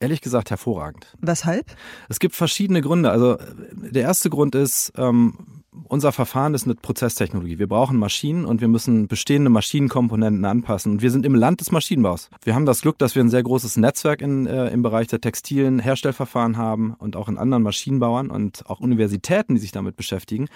Ehrlich 0.00 0.20
gesagt 0.20 0.50
hervorragend. 0.50 1.14
Weshalb? 1.20 1.66
Es 2.08 2.18
gibt 2.18 2.34
verschiedene 2.34 2.82
Gründe. 2.82 3.10
Also 3.10 3.38
der 3.72 4.02
erste 4.02 4.28
Grund 4.28 4.54
ist, 4.54 4.92
ähm, 4.96 5.63
unser 5.84 6.12
Verfahren 6.12 6.54
ist 6.54 6.64
eine 6.64 6.74
Prozesstechnologie. 6.74 7.58
Wir 7.58 7.66
brauchen 7.66 7.98
Maschinen 7.98 8.44
und 8.44 8.60
wir 8.60 8.68
müssen 8.68 9.08
bestehende 9.08 9.50
Maschinenkomponenten 9.50 10.44
anpassen. 10.44 10.92
Und 10.92 11.02
wir 11.02 11.10
sind 11.10 11.26
im 11.26 11.34
Land 11.34 11.60
des 11.60 11.72
Maschinenbaus. 11.72 12.30
Wir 12.42 12.54
haben 12.54 12.66
das 12.66 12.82
Glück, 12.82 12.98
dass 12.98 13.14
wir 13.14 13.22
ein 13.22 13.30
sehr 13.30 13.42
großes 13.42 13.76
Netzwerk 13.76 14.22
in, 14.22 14.46
äh, 14.46 14.68
im 14.68 14.82
Bereich 14.82 15.08
der 15.08 15.20
textilen 15.20 15.78
Herstellverfahren 15.78 16.56
haben 16.56 16.94
und 16.98 17.16
auch 17.16 17.28
in 17.28 17.38
anderen 17.38 17.62
Maschinenbauern 17.62 18.30
und 18.30 18.68
auch 18.68 18.80
Universitäten, 18.80 19.54
die 19.54 19.60
sich 19.60 19.72
damit 19.72 19.96
beschäftigen. 19.96 20.48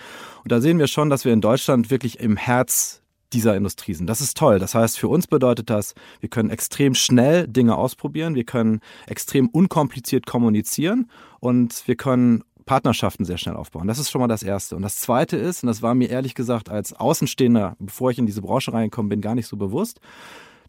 Und 0.44 0.52
da 0.52 0.60
sehen 0.60 0.78
wir 0.78 0.86
schon, 0.86 1.10
dass 1.10 1.24
wir 1.24 1.32
in 1.32 1.40
Deutschland 1.40 1.90
wirklich 1.90 2.20
im 2.20 2.36
Herz 2.36 3.02
dieser 3.32 3.56
Industrie 3.56 3.94
sind. 3.94 4.06
Das 4.06 4.20
ist 4.20 4.36
toll. 4.36 4.58
Das 4.58 4.74
heißt, 4.74 4.98
für 4.98 5.08
uns 5.08 5.26
bedeutet 5.26 5.70
das, 5.70 5.94
wir 6.20 6.28
können 6.28 6.50
extrem 6.50 6.94
schnell 6.94 7.46
Dinge 7.46 7.76
ausprobieren, 7.76 8.34
wir 8.34 8.44
können 8.44 8.80
extrem 9.06 9.48
unkompliziert 9.48 10.26
kommunizieren 10.26 11.10
und 11.40 11.86
wir 11.86 11.96
können 11.96 12.42
Partnerschaften 12.68 13.24
sehr 13.24 13.38
schnell 13.38 13.56
aufbauen. 13.56 13.88
Das 13.88 13.98
ist 13.98 14.10
schon 14.10 14.20
mal 14.20 14.28
das 14.28 14.42
Erste. 14.42 14.76
Und 14.76 14.82
das 14.82 14.96
Zweite 14.96 15.38
ist, 15.38 15.62
und 15.62 15.68
das 15.68 15.80
war 15.80 15.94
mir 15.94 16.10
ehrlich 16.10 16.34
gesagt 16.34 16.68
als 16.68 16.92
Außenstehender, 16.92 17.76
bevor 17.78 18.10
ich 18.10 18.18
in 18.18 18.26
diese 18.26 18.42
Branche 18.42 18.74
reingekommen 18.74 19.08
bin, 19.08 19.22
gar 19.22 19.34
nicht 19.34 19.46
so 19.46 19.56
bewusst, 19.56 20.00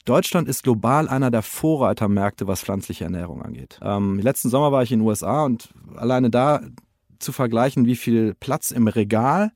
Deutschland 0.05 0.47
ist 0.47 0.63
global 0.63 1.09
einer 1.09 1.29
der 1.29 1.41
Vorreitermärkte, 1.41 2.47
was 2.47 2.61
pflanzliche 2.61 3.03
Ernährung 3.03 3.41
angeht. 3.41 3.79
Ähm, 3.83 4.17
letzten 4.17 4.49
Sommer 4.49 4.71
war 4.71 4.81
ich 4.81 4.93
in 4.93 4.99
den 4.99 5.07
USA 5.07 5.43
und 5.43 5.69
alleine 5.93 6.29
da 6.29 6.61
zu 7.19 7.33
vergleichen, 7.33 7.85
wie 7.85 7.97
viel 7.97 8.33
Platz 8.33 8.71
im 8.71 8.87
Regal 8.87 9.51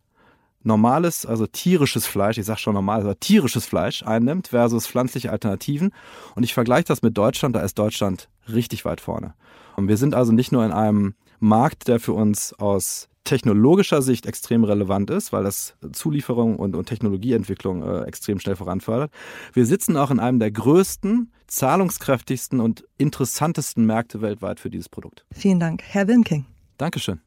normales, 0.62 1.26
also 1.26 1.48
tierisches 1.48 2.06
Fleisch, 2.06 2.38
ich 2.38 2.46
sage 2.46 2.60
schon 2.60 2.74
normal, 2.74 3.02
aber 3.02 3.18
tierisches 3.20 3.66
Fleisch 3.66 4.04
einnimmt 4.04 4.50
versus 4.50 4.86
pflanzliche 4.86 5.32
Alternativen. 5.32 5.94
Und 6.36 6.44
ich 6.44 6.54
vergleiche 6.54 6.86
das 6.86 7.02
mit 7.02 7.18
Deutschland, 7.18 7.56
da 7.56 7.62
ist 7.62 7.80
Deutschland 7.80 8.28
richtig 8.50 8.84
weit 8.84 9.00
vorne. 9.00 9.34
Und 9.78 9.88
wir 9.88 9.96
sind 9.96 10.14
also 10.14 10.34
nicht 10.34 10.52
nur 10.52 10.66
in 10.66 10.74
einem 10.74 11.16
Markt, 11.44 11.88
der 11.88 12.00
für 12.00 12.14
uns 12.14 12.54
aus 12.54 13.10
technologischer 13.26 14.02
Sicht 14.02 14.26
extrem 14.26 14.64
relevant 14.64 15.10
ist, 15.10 15.32
weil 15.32 15.44
das 15.44 15.76
Zulieferung 15.94 16.58
und, 16.58 16.76
und 16.76 16.88
Technologieentwicklung 16.88 17.84
äh, 17.84 18.04
extrem 18.04 18.40
schnell 18.40 18.56
voranfördert. 18.56 19.12
Wir 19.54 19.66
sitzen 19.66 19.96
auch 19.96 20.12
in 20.12 20.20
einem 20.20 20.40
der 20.40 20.52
größten, 20.52 21.32
zahlungskräftigsten 21.48 22.60
und 22.60 22.86
interessantesten 22.98 23.86
Märkte 23.86 24.22
weltweit 24.22 24.60
für 24.60 24.70
dieses 24.70 24.90
Produkt. 24.90 25.26
Vielen 25.32 25.60
Dank, 25.60 25.84
Herr 25.84 26.08
Wilmking. 26.08 26.46
Dankeschön. 26.78 27.22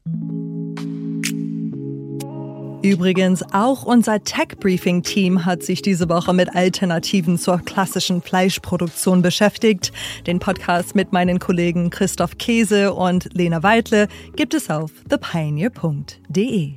Übrigens, 2.87 3.43
auch 3.51 3.83
unser 3.83 4.23
Tech-Briefing-Team 4.23 5.43
hat 5.43 5.61
sich 5.61 5.81
diese 5.81 6.07
Woche 6.07 6.31
mit 6.31 6.55
Alternativen 6.55 7.37
zur 7.37 7.57
klassischen 7.57 8.21
Fleischproduktion 8.21 9.21
beschäftigt. 9.21 9.91
Den 10.25 10.39
Podcast 10.39 10.95
mit 10.95 11.11
meinen 11.11 11.39
Kollegen 11.39 11.89
Christoph 11.89 12.37
Käse 12.37 12.93
und 12.93 13.27
Lena 13.33 13.61
Weidle 13.61 14.07
gibt 14.37 14.53
es 14.53 14.69
auf 14.69 14.91
thepioneer.de. 15.09 16.75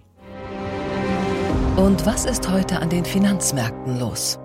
Und 1.76 2.05
was 2.05 2.25
ist 2.25 2.50
heute 2.50 2.81
an 2.81 2.90
den 2.90 3.05
Finanzmärkten 3.05 4.00
los? 4.00 4.40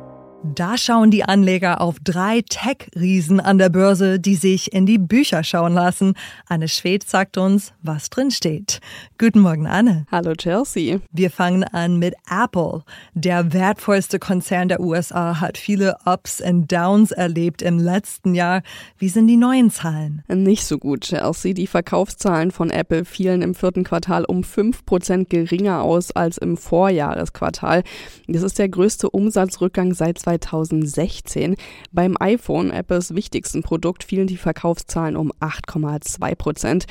Da 0.54 0.78
schauen 0.78 1.10
die 1.10 1.24
Anleger 1.24 1.82
auf 1.82 1.96
drei 2.04 2.44
Tech-Riesen 2.48 3.40
an 3.40 3.58
der 3.58 3.70
Börse, 3.70 4.20
die 4.20 4.36
sich 4.36 4.74
in 4.74 4.86
die 4.86 5.00
Bücher 5.00 5.44
schauen 5.44 5.74
lassen. 5.74 6.14
Anne 6.48 6.68
Schwed 6.68 7.04
sagt 7.04 7.40
uns, 7.40 7.74
was 7.82 8.12
drin 8.12 8.30
steht. 8.30 8.80
Guten 9.18 9.40
Morgen, 9.40 9.66
Anne. 9.66 10.06
Hallo, 10.12 10.34
Chelsea. 10.34 11.00
Wir 11.12 11.32
fangen 11.32 11.64
an 11.64 11.98
mit 11.98 12.16
Apple. 12.30 12.84
Der 13.14 13.54
wertvollste 13.54 14.20
Konzern 14.20 14.68
der 14.68 14.82
USA 14.82 15.40
hat 15.40 15.58
viele 15.58 15.96
Ups 16.06 16.42
und 16.42 16.70
Downs 16.70 17.12
erlebt 17.12 17.62
im 17.62 17.80
letzten 17.80 18.36
Jahr. 18.36 18.62
Wie 18.98 19.08
sind 19.08 19.28
die 19.28 19.38
neuen 19.38 19.72
Zahlen? 19.72 20.24
Nicht 20.28 20.66
so 20.66 20.78
gut, 20.78 21.02
Chelsea. 21.02 21.54
Die 21.54 21.68
Verkaufszahlen 21.68 22.52
von 22.52 22.70
Apple 22.70 23.06
fielen 23.06 23.42
im 23.42 23.56
vierten 23.56 23.86
Quartal 23.86 24.26
um 24.26 24.42
5% 24.42 25.30
geringer 25.30 25.82
aus 25.82 26.12
als 26.12 26.38
im 26.38 26.58
Vorjahresquartal. 26.58 27.84
Das 28.28 28.44
ist 28.44 28.60
der 28.60 28.68
größte 28.68 29.10
Umsatzrückgang 29.10 29.94
seit 29.94 30.20
2020. 30.20 30.46
2016. 30.46 31.56
Beim 31.92 32.16
iPhone, 32.20 32.72
Apples 32.72 33.16
wichtigsten 33.16 33.64
Produkt, 33.64 34.04
fielen 34.04 34.28
die 34.28 34.38
Verkaufszahlen 34.38 35.16
um 35.16 35.32
8,2 35.40 36.36
Prozent. 36.36 36.86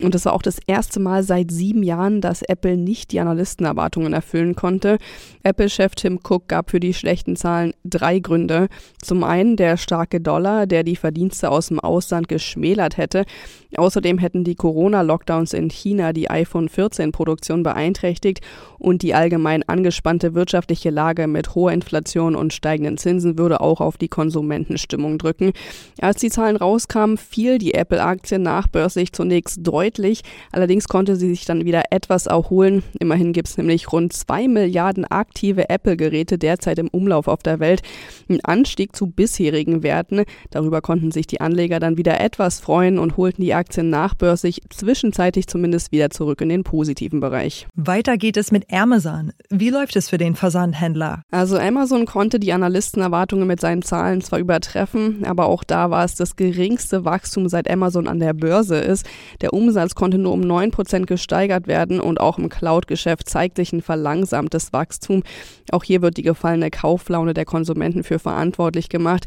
Und 0.00 0.14
das 0.14 0.24
war 0.24 0.32
auch 0.32 0.42
das 0.42 0.58
erste 0.66 1.00
Mal 1.00 1.22
seit 1.22 1.50
sieben 1.50 1.67
Jahren, 1.76 2.20
dass 2.20 2.42
Apple 2.42 2.76
nicht 2.76 3.12
die 3.12 3.20
Analystenerwartungen 3.20 4.12
erfüllen 4.12 4.54
konnte. 4.54 4.98
Apple-Chef 5.42 5.94
Tim 5.94 6.18
Cook 6.22 6.48
gab 6.48 6.70
für 6.70 6.80
die 6.80 6.94
schlechten 6.94 7.36
Zahlen 7.36 7.72
drei 7.84 8.18
Gründe. 8.18 8.68
Zum 9.02 9.24
einen 9.24 9.56
der 9.56 9.76
starke 9.76 10.20
Dollar, 10.20 10.66
der 10.66 10.82
die 10.82 10.96
Verdienste 10.96 11.50
aus 11.50 11.68
dem 11.68 11.80
Ausland 11.80 12.28
geschmälert 12.28 12.96
hätte. 12.96 13.24
Außerdem 13.76 14.18
hätten 14.18 14.44
die 14.44 14.54
Corona-Lockdowns 14.54 15.52
in 15.52 15.70
China 15.70 16.12
die 16.12 16.30
iPhone 16.30 16.68
14-Produktion 16.68 17.62
beeinträchtigt 17.62 18.40
und 18.78 19.02
die 19.02 19.14
allgemein 19.14 19.62
angespannte 19.62 20.34
wirtschaftliche 20.34 20.90
Lage 20.90 21.26
mit 21.26 21.54
hoher 21.54 21.72
Inflation 21.72 22.34
und 22.34 22.52
steigenden 22.52 22.96
Zinsen 22.96 23.38
würde 23.38 23.60
auch 23.60 23.80
auf 23.80 23.96
die 23.96 24.08
Konsumentenstimmung 24.08 25.18
drücken. 25.18 25.52
Als 26.00 26.20
die 26.20 26.30
Zahlen 26.30 26.56
rauskamen, 26.56 27.16
fiel 27.18 27.58
die 27.58 27.74
Apple-Aktie 27.74 28.38
nachbörslich 28.38 29.12
zunächst 29.12 29.66
deutlich, 29.66 30.22
allerdings 30.52 30.88
konnte 30.88 31.16
sie 31.16 31.28
sich 31.28 31.44
dann 31.44 31.57
wieder 31.64 31.84
etwas 31.90 32.26
erholen. 32.26 32.82
Immerhin 32.98 33.32
gibt 33.32 33.48
es 33.48 33.56
nämlich 33.56 33.92
rund 33.92 34.12
zwei 34.12 34.48
Milliarden 34.48 35.04
aktive 35.04 35.68
Apple-Geräte 35.68 36.38
derzeit 36.38 36.78
im 36.78 36.88
Umlauf 36.88 37.28
auf 37.28 37.42
der 37.42 37.60
Welt. 37.60 37.82
Ein 38.28 38.44
Anstieg 38.44 38.94
zu 38.94 39.06
bisherigen 39.06 39.82
Werten. 39.82 40.24
Darüber 40.50 40.80
konnten 40.80 41.10
sich 41.10 41.26
die 41.26 41.40
Anleger 41.40 41.80
dann 41.80 41.96
wieder 41.96 42.20
etwas 42.20 42.60
freuen 42.60 42.98
und 42.98 43.16
holten 43.16 43.42
die 43.42 43.54
Aktien 43.54 43.90
nachbörslich 43.90 44.62
zwischenzeitlich 44.70 45.46
zumindest 45.46 45.92
wieder 45.92 46.10
zurück 46.10 46.40
in 46.40 46.48
den 46.48 46.64
positiven 46.64 47.20
Bereich. 47.20 47.66
Weiter 47.74 48.16
geht 48.16 48.36
es 48.36 48.52
mit 48.52 48.72
Amazon. 48.72 49.32
Wie 49.50 49.70
läuft 49.70 49.96
es 49.96 50.08
für 50.08 50.18
den 50.18 50.34
Versandhändler? 50.34 51.22
Also 51.30 51.58
Amazon 51.58 52.06
konnte 52.06 52.38
die 52.38 52.52
Analystenerwartungen 52.52 53.46
mit 53.46 53.60
seinen 53.60 53.82
Zahlen 53.82 54.20
zwar 54.20 54.38
übertreffen, 54.38 55.24
aber 55.24 55.46
auch 55.46 55.64
da 55.64 55.90
war 55.90 56.04
es 56.04 56.14
das 56.14 56.36
geringste 56.36 57.04
Wachstum 57.04 57.48
seit 57.48 57.70
Amazon 57.70 58.06
an 58.08 58.20
der 58.20 58.34
Börse 58.34 58.76
ist. 58.76 59.06
Der 59.40 59.52
Umsatz 59.52 59.94
konnte 59.94 60.18
nur 60.18 60.32
um 60.32 60.42
9% 60.42 61.06
gesteigert 61.06 61.47
werden 61.66 62.00
und 62.00 62.20
auch 62.20 62.38
im 62.38 62.48
Cloud-Geschäft 62.48 63.28
zeigt 63.28 63.56
sich 63.56 63.72
ein 63.72 63.82
verlangsamtes 63.82 64.72
Wachstum. 64.72 65.22
Auch 65.70 65.84
hier 65.84 66.02
wird 66.02 66.16
die 66.16 66.22
gefallene 66.22 66.70
Kauflaune 66.70 67.34
der 67.34 67.44
Konsumenten 67.44 68.04
für 68.04 68.18
verantwortlich 68.18 68.88
gemacht. 68.88 69.26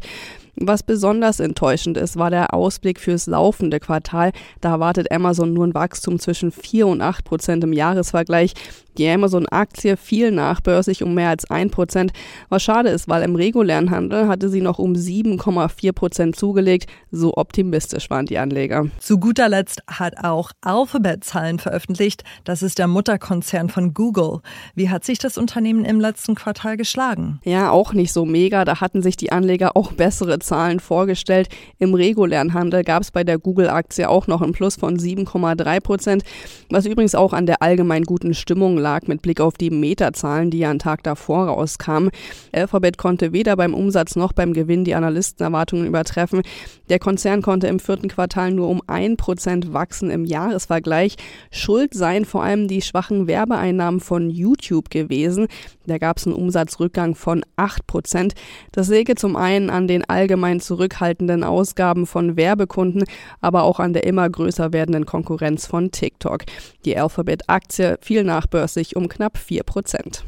Was 0.56 0.82
besonders 0.82 1.40
enttäuschend 1.40 1.96
ist, 1.96 2.16
war 2.16 2.30
der 2.30 2.52
Ausblick 2.52 3.00
fürs 3.00 3.26
laufende 3.26 3.80
Quartal. 3.80 4.32
Da 4.60 4.72
erwartet 4.72 5.10
Amazon 5.10 5.54
nur 5.54 5.66
ein 5.66 5.74
Wachstum 5.74 6.18
zwischen 6.18 6.52
4 6.52 6.86
und 6.86 7.00
8 7.00 7.24
Prozent 7.24 7.64
im 7.64 7.72
Jahresvergleich. 7.72 8.54
Die 8.98 9.08
Amazon-Aktie 9.08 9.96
fiel 9.96 10.30
nachbörslich 10.30 11.02
um 11.02 11.14
mehr 11.14 11.30
als 11.30 11.50
1 11.50 11.72
Prozent, 11.72 12.12
was 12.50 12.62
schade 12.62 12.90
ist, 12.90 13.08
weil 13.08 13.22
im 13.22 13.36
regulären 13.36 13.90
Handel 13.90 14.28
hatte 14.28 14.50
sie 14.50 14.60
noch 14.60 14.78
um 14.78 14.92
7,4 14.92 15.92
Prozent 15.92 16.36
zugelegt. 16.36 16.90
So 17.10 17.34
optimistisch 17.34 18.10
waren 18.10 18.26
die 18.26 18.36
Anleger. 18.36 18.86
Zu 18.98 19.18
guter 19.18 19.48
Letzt 19.48 19.82
hat 19.86 20.22
auch 20.22 20.52
Alphabet 20.60 21.24
Zahlen 21.24 21.58
veröffentlicht. 21.58 22.22
Das 22.44 22.62
ist 22.62 22.78
der 22.78 22.86
Mutterkonzern 22.86 23.70
von 23.70 23.94
Google. 23.94 24.40
Wie 24.74 24.90
hat 24.90 25.04
sich 25.04 25.18
das 25.18 25.38
Unternehmen 25.38 25.86
im 25.86 25.98
letzten 25.98 26.34
Quartal 26.34 26.76
geschlagen? 26.76 27.40
Ja, 27.44 27.70
auch 27.70 27.94
nicht 27.94 28.12
so 28.12 28.26
mega. 28.26 28.66
Da 28.66 28.82
hatten 28.82 29.00
sich 29.00 29.16
die 29.16 29.32
Anleger 29.32 29.74
auch 29.74 29.92
bessere 29.92 30.38
Zahlen 30.42 30.80
vorgestellt. 30.80 31.48
Im 31.78 31.94
regulären 31.94 32.54
Handel 32.54 32.84
gab 32.84 33.02
es 33.02 33.10
bei 33.10 33.24
der 33.24 33.38
Google-Aktie 33.38 34.08
auch 34.08 34.26
noch 34.26 34.42
einen 34.42 34.52
Plus 34.52 34.76
von 34.76 34.98
7,3 34.98 35.80
Prozent, 35.80 36.22
was 36.70 36.86
übrigens 36.86 37.14
auch 37.14 37.32
an 37.32 37.46
der 37.46 37.62
allgemein 37.62 38.04
guten 38.04 38.34
Stimmung 38.34 38.76
lag 38.76 39.06
mit 39.06 39.22
Blick 39.22 39.40
auf 39.40 39.54
die 39.54 39.70
Meterzahlen, 39.70 40.50
die 40.50 40.58
ja 40.58 40.70
einen 40.70 40.78
Tag 40.78 41.02
davor 41.02 41.46
rauskamen. 41.46 42.10
Alphabet 42.52 42.98
konnte 42.98 43.32
weder 43.32 43.56
beim 43.56 43.74
Umsatz 43.74 44.16
noch 44.16 44.32
beim 44.32 44.52
Gewinn 44.52 44.84
die 44.84 44.94
Analystenerwartungen 44.94 45.86
übertreffen. 45.86 46.42
Der 46.88 46.98
Konzern 46.98 47.42
konnte 47.42 47.68
im 47.68 47.80
vierten 47.80 48.08
Quartal 48.08 48.52
nur 48.52 48.68
um 48.68 48.82
1 48.86 49.16
Prozent 49.16 49.72
wachsen 49.72 50.10
im 50.10 50.24
Jahresvergleich. 50.24 51.16
Schuld 51.50 51.94
seien 51.94 52.24
vor 52.24 52.42
allem 52.42 52.68
die 52.68 52.82
schwachen 52.82 53.26
Werbeeinnahmen 53.26 54.00
von 54.00 54.30
YouTube 54.30 54.90
gewesen. 54.90 55.46
Da 55.86 55.98
gab 55.98 56.18
es 56.18 56.26
einen 56.26 56.36
Umsatzrückgang 56.36 57.14
von 57.14 57.44
8 57.56 57.86
Prozent. 57.86 58.34
Das 58.72 58.86
säge 58.86 59.14
zum 59.14 59.36
einen 59.36 59.70
an 59.70 59.88
den 59.88 60.04
allgemein 60.32 60.60
zurückhaltenden 60.60 61.44
Ausgaben 61.44 62.06
von 62.06 62.36
Werbekunden, 62.36 63.04
aber 63.42 63.64
auch 63.64 63.78
an 63.78 63.92
der 63.92 64.04
immer 64.04 64.28
größer 64.30 64.72
werdenden 64.72 65.04
Konkurrenz 65.04 65.66
von 65.66 65.90
TikTok. 65.90 66.44
Die 66.86 66.96
Alphabet-Aktie 66.96 67.98
fiel 68.00 68.24
nachbörslich 68.24 68.96
um 68.96 69.08
knapp 69.08 69.36
4 69.36 69.62
Prozent. 69.64 70.24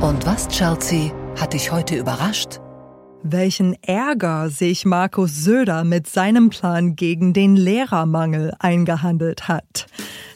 Und 0.00 0.26
was, 0.26 0.48
Chelsea, 0.48 1.12
hat 1.40 1.52
dich 1.52 1.70
heute 1.70 1.96
überrascht? 1.96 2.58
Welchen 3.24 3.76
Ärger 3.82 4.50
sich 4.50 4.84
Markus 4.84 5.44
Söder 5.44 5.84
mit 5.84 6.08
seinem 6.08 6.50
Plan 6.50 6.96
gegen 6.96 7.32
den 7.32 7.56
Lehrermangel 7.56 8.52
eingehandelt 8.58 9.46
hat. 9.46 9.86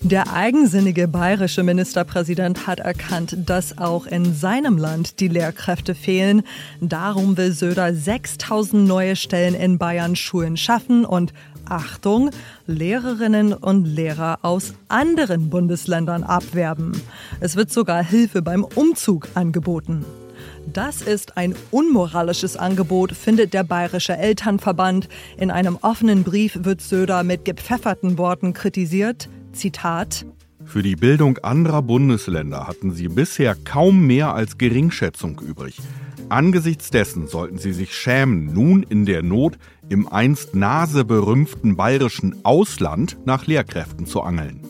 Der 0.03 0.33
eigensinnige 0.33 1.09
bayerische 1.09 1.64
Ministerpräsident 1.64 2.68
hat 2.68 2.79
erkannt, 2.79 3.37
dass 3.44 3.77
auch 3.79 4.07
in 4.07 4.35
seinem 4.35 4.79
Land 4.79 5.18
die 5.18 5.27
Lehrkräfte 5.27 5.96
fehlen. 5.96 6.42
Darum 6.81 7.37
will 7.37 7.53
Söder 7.53 7.92
6000 7.92 8.87
neue 8.87 9.16
Stellen 9.16 9.55
in 9.55 9.79
Bayern 9.79 10.14
Schulen 10.14 10.57
schaffen 10.57 11.05
und 11.05 11.33
Achtung, 11.68 12.31
Lehrerinnen 12.68 13.53
und 13.53 13.85
Lehrer 13.85 14.38
aus 14.42 14.75
anderen 14.87 15.51
Bundesländern 15.51 16.22
abwerben. 16.22 16.92
Es 17.40 17.57
wird 17.57 17.72
sogar 17.72 18.05
Hilfe 18.05 18.42
beim 18.42 18.62
Umzug 18.62 19.29
angeboten. 19.35 20.05
Das 20.72 21.00
ist 21.00 21.37
ein 21.37 21.55
unmoralisches 21.70 22.57
Angebot, 22.57 23.12
findet 23.12 23.55
der 23.55 23.64
Bayerische 23.64 24.16
Elternverband. 24.16 25.09
In 25.38 25.50
einem 25.50 25.79
offenen 25.81 26.24
Brief 26.24 26.59
wird 26.62 26.81
Söder 26.81 27.22
mit 27.22 27.44
gepfefferten 27.44 28.18
Worten 28.18 28.52
kritisiert. 28.52 29.29
Zitat 29.52 30.26
für 30.66 30.83
die 30.83 30.96
Bildung 30.96 31.38
anderer 31.38 31.81
Bundesländer 31.81 32.66
hatten 32.66 32.90
sie 32.90 33.07
bisher 33.07 33.55
kaum 33.55 34.05
mehr 34.05 34.35
als 34.35 34.59
Geringschätzung 34.59 35.40
übrig. 35.40 35.79
Angesichts 36.29 36.90
dessen 36.90 37.29
sollten 37.29 37.59
sie 37.59 37.72
sich 37.72 37.94
schämen, 37.94 38.52
nun 38.52 38.83
in 38.83 39.07
der 39.07 39.22
Not 39.22 39.59
im 39.88 40.09
einst 40.09 40.57
naseberümpften 40.57 41.76
bayerischen 41.76 42.44
Ausland 42.44 43.16
nach 43.24 43.46
Lehrkräften 43.46 44.07
zu 44.07 44.22
angeln. 44.22 44.61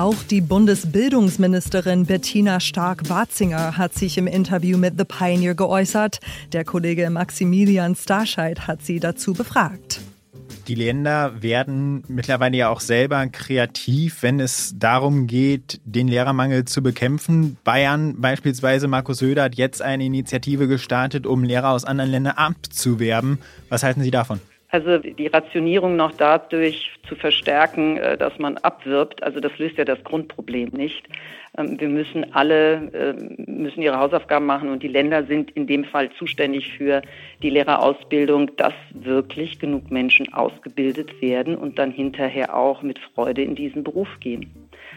Auch 0.00 0.22
die 0.22 0.40
Bundesbildungsministerin 0.40 2.06
Bettina 2.06 2.58
Stark-Watzinger 2.58 3.76
hat 3.76 3.92
sich 3.92 4.16
im 4.16 4.26
Interview 4.26 4.78
mit 4.78 4.94
The 4.96 5.04
Pioneer 5.04 5.54
geäußert. 5.54 6.20
Der 6.54 6.64
Kollege 6.64 7.10
Maximilian 7.10 7.94
Starscheid 7.94 8.66
hat 8.66 8.80
sie 8.80 8.98
dazu 8.98 9.34
befragt. 9.34 10.00
Die 10.68 10.74
Länder 10.74 11.42
werden 11.42 12.02
mittlerweile 12.08 12.56
ja 12.56 12.70
auch 12.70 12.80
selber 12.80 13.26
kreativ, 13.26 14.22
wenn 14.22 14.40
es 14.40 14.72
darum 14.78 15.26
geht, 15.26 15.82
den 15.84 16.08
Lehrermangel 16.08 16.64
zu 16.64 16.82
bekämpfen. 16.82 17.58
Bayern 17.62 18.22
beispielsweise, 18.22 18.88
Markus 18.88 19.18
Söder 19.18 19.42
hat 19.42 19.56
jetzt 19.56 19.82
eine 19.82 20.06
Initiative 20.06 20.66
gestartet, 20.66 21.26
um 21.26 21.44
Lehrer 21.44 21.72
aus 21.72 21.84
anderen 21.84 22.10
Ländern 22.10 22.38
abzuwerben. 22.38 23.38
Was 23.68 23.82
halten 23.82 24.00
Sie 24.00 24.10
davon? 24.10 24.40
Also 24.72 24.98
die 24.98 25.26
Rationierung 25.26 25.96
noch 25.96 26.12
dadurch 26.12 26.92
zu 27.08 27.16
verstärken, 27.16 27.96
äh, 27.96 28.16
dass 28.16 28.38
man 28.38 28.56
abwirbt, 28.58 29.22
also 29.22 29.40
das 29.40 29.58
löst 29.58 29.78
ja 29.78 29.84
das 29.84 30.02
Grundproblem 30.04 30.68
nicht. 30.68 31.08
Ähm, 31.58 31.80
wir 31.80 31.88
müssen 31.88 32.32
alle 32.34 32.90
ähm, 32.94 33.34
müssen 33.46 33.82
ihre 33.82 33.98
Hausaufgaben 33.98 34.46
machen 34.46 34.68
und 34.70 34.82
die 34.82 34.88
Länder 34.88 35.24
sind 35.24 35.50
in 35.52 35.66
dem 35.66 35.84
Fall 35.84 36.10
zuständig 36.12 36.72
für 36.76 37.02
die 37.42 37.50
Lehrerausbildung, 37.50 38.54
dass 38.56 38.74
wirklich 38.92 39.58
genug 39.58 39.90
Menschen 39.90 40.32
ausgebildet 40.32 41.20
werden 41.20 41.56
und 41.56 41.78
dann 41.78 41.90
hinterher 41.90 42.56
auch 42.56 42.82
mit 42.82 43.00
Freude 43.14 43.42
in 43.42 43.56
diesen 43.56 43.82
Beruf 43.82 44.08
gehen. 44.20 44.50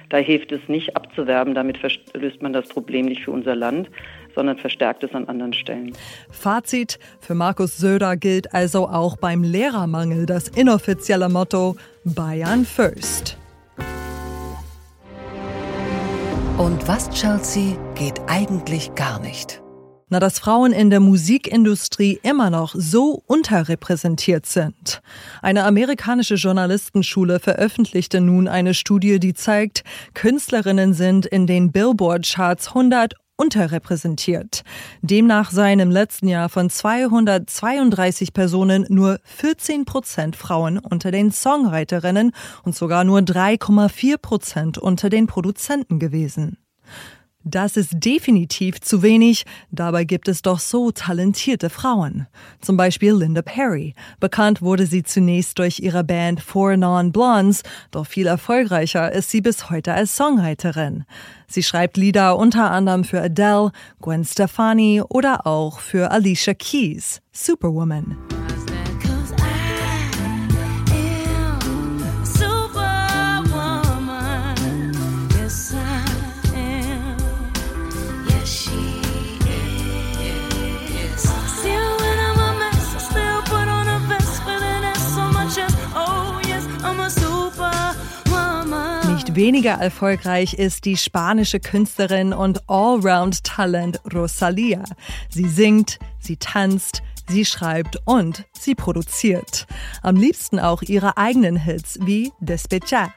Da 0.09 0.17
hilft 0.17 0.51
es 0.51 0.61
nicht 0.67 0.95
abzuwerben, 0.95 1.55
damit 1.55 1.79
löst 2.13 2.41
man 2.41 2.53
das 2.53 2.69
Problem 2.69 3.07
nicht 3.07 3.23
für 3.23 3.31
unser 3.31 3.55
Land, 3.55 3.89
sondern 4.35 4.57
verstärkt 4.57 5.03
es 5.03 5.13
an 5.13 5.27
anderen 5.27 5.53
Stellen. 5.53 5.93
Fazit, 6.29 6.99
für 7.19 7.35
Markus 7.35 7.77
Söder 7.77 8.17
gilt 8.17 8.53
also 8.53 8.87
auch 8.87 9.17
beim 9.17 9.43
Lehrermangel 9.43 10.25
das 10.25 10.47
inoffizielle 10.47 11.29
Motto 11.29 11.75
Bayern 12.03 12.65
First. 12.65 13.37
Und 16.57 16.87
was, 16.87 17.09
Chelsea, 17.09 17.75
geht 17.95 18.21
eigentlich 18.27 18.93
gar 18.93 19.19
nicht? 19.19 19.63
Na, 20.09 20.19
dass 20.19 20.37
Frauen 20.37 20.73
in 20.73 20.91
der 20.91 20.99
Musikindustrie 20.99 22.19
immer 22.21 22.51
noch 22.51 22.75
so 22.77 23.23
unterrepräsentiert 23.25 24.45
sind. 24.45 25.01
Eine 25.41 25.63
amerikanische 25.63 26.35
Journalistenschule 26.35 27.39
veröffentlichte 27.39 28.21
nun 28.21 28.47
eine 28.47 28.75
Studie, 28.75 29.19
die 29.19 29.33
zeigt, 29.33 29.83
Künstlerinnen 30.13 30.93
sind 30.93 31.25
in 31.25 31.47
den 31.47 31.71
Billboard-Charts 31.71 32.67
100 32.67 33.15
unterrepräsentiert. 33.37 34.63
Demnach 35.01 35.51
seien 35.51 35.79
im 35.79 35.91
letzten 35.91 36.27
Jahr 36.27 36.49
von 36.49 36.69
232 36.69 38.33
Personen 38.33 38.85
nur 38.89 39.19
14 39.23 39.85
Prozent 39.85 40.35
Frauen 40.35 40.77
unter 40.77 41.11
den 41.11 41.31
Songwriterinnen 41.31 42.31
und 42.63 42.75
sogar 42.75 43.03
nur 43.03 43.19
3,4 43.19 44.17
Prozent 44.17 44.77
unter 44.77 45.09
den 45.09 45.27
Produzenten 45.27 45.99
gewesen. 45.99 46.57
Das 47.45 47.75
ist 47.75 47.91
definitiv 47.93 48.79
zu 48.79 49.01
wenig, 49.01 49.45
dabei 49.69 50.05
gibt 50.05 50.29
es 50.29 50.41
doch 50.41 50.59
so 50.59 50.91
talentierte 50.91 51.69
Frauen. 51.69 52.27
Zum 52.61 52.77
Beispiel 52.77 53.13
Linda 53.13 53.41
Perry. 53.41 53.95
Bekannt 54.21 54.61
wurde 54.61 54.85
sie 54.85 55.03
zunächst 55.03 55.59
durch 55.59 55.79
ihre 55.79 56.05
Band 56.05 56.39
Four 56.39 56.77
Non 56.77 57.11
Blondes, 57.11 57.63
doch 57.91 58.07
viel 58.07 58.27
erfolgreicher 58.27 59.11
ist 59.11 59.29
sie 59.29 59.41
bis 59.41 59.69
heute 59.69 59.93
als 59.93 60.15
Songwriterin. 60.15 61.03
Sie 61.47 61.63
schreibt 61.63 61.97
Lieder 61.97 62.37
unter 62.37 62.71
anderem 62.71 63.03
für 63.03 63.21
Adele, 63.21 63.71
Gwen 64.01 64.23
Stefani 64.23 65.01
oder 65.09 65.45
auch 65.45 65.79
für 65.79 66.11
Alicia 66.11 66.53
Keys, 66.53 67.21
Superwoman. 67.33 68.15
Weniger 89.35 89.73
erfolgreich 89.73 90.53
ist 90.53 90.85
die 90.85 90.97
spanische 90.97 91.59
Künstlerin 91.59 92.33
und 92.33 92.69
Allround-Talent 92.69 94.01
Rosalia. 94.13 94.83
Sie 95.29 95.47
singt, 95.47 95.99
sie 96.19 96.37
tanzt, 96.37 97.03
sie 97.27 97.45
schreibt 97.45 97.97
und 98.05 98.45
sie 98.53 98.75
produziert. 98.75 99.67
Am 100.01 100.15
liebsten 100.15 100.59
auch 100.59 100.81
ihre 100.81 101.17
eigenen 101.17 101.55
Hits 101.55 101.99
wie 102.01 102.31
Despecha. 102.39 103.13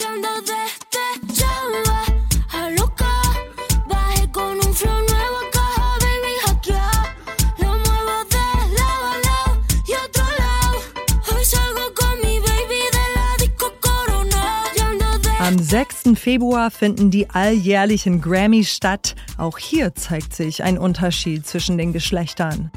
6. 15.69 16.13
Februar 16.15 16.71
finden 16.71 17.11
die 17.11 17.29
alljährlichen 17.29 18.21
Grammys 18.21 18.73
statt. 18.73 19.17
Auch 19.37 19.59
hier 19.59 19.97
zeigt 19.97 20.33
sich 20.33 20.63
ein 20.63 20.79
Unterschied 20.79 21.45
zwischen 21.45 21.77
den 21.77 21.93
Geschlechtern. 21.93 22.71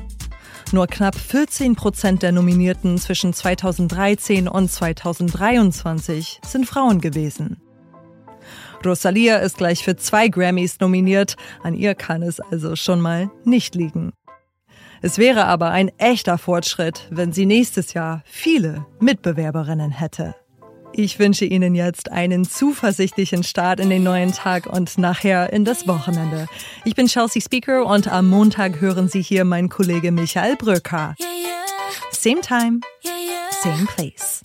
Nur 0.72 0.88
knapp 0.88 1.14
14 1.14 1.76
Prozent 1.76 2.24
der 2.24 2.32
Nominierten 2.32 2.98
zwischen 2.98 3.32
2013 3.32 4.48
und 4.48 4.72
2023 4.72 6.40
sind 6.44 6.66
Frauen 6.66 7.00
gewesen. 7.00 7.62
Rosalia 8.84 9.38
ist 9.38 9.60
gleich 9.60 9.84
für 9.84 9.96
zwei 9.96 10.28
Grammys 10.28 10.80
nominiert, 10.80 11.36
an 11.62 11.76
ihr 11.76 11.94
kann 11.94 12.24
es 12.24 12.40
also 12.40 12.76
schon 12.76 13.02
mal 13.02 13.30
nicht 13.46 13.76
liegen. 13.76 14.14
Es 15.04 15.20
wäre 15.20 15.46
aber 15.46 15.70
ein 15.70 15.92
echter 16.00 16.40
Fortschritt, 16.40 17.08
wenn 17.12 17.34
sie 17.34 17.46
nächstes 17.46 17.94
Jahr 17.94 18.24
viele 18.26 18.88
Mitbewerberinnen 19.00 19.92
hätte. 19.92 20.34
Ich 20.94 21.20
wünsche 21.20 21.46
Ihnen 21.46 21.76
jetzt 21.76 22.12
einen 22.12 22.46
zuversichtlichen 22.46 23.44
Start 23.44 23.80
in 23.80 23.90
den 23.90 24.04
neuen 24.04 24.34
Tag 24.34 24.66
und 24.66 24.98
nachher 24.98 25.54
in 25.54 25.64
das 25.64 25.88
Wochenende. 25.88 26.48
Ich 26.84 26.96
bin 26.96 27.08
Chelsea 27.08 27.42
Speaker 27.42 27.86
und 27.86 28.08
am 28.08 28.30
Montag 28.30 28.82
hören 28.82 29.08
Sie 29.08 29.22
hier 29.22 29.46
meinen 29.46 29.70
Kollege 29.70 30.12
Michael 30.12 30.56
Bröcker. 30.56 31.16
Same 32.12 32.42
time, 32.42 32.82
same 33.62 33.88
place. 33.96 34.42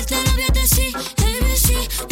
Corta 0.00 0.16
la 0.24 0.32
vía 0.32 0.48
de 0.48 0.66
sí, 0.66 0.92
ABC 0.94 2.09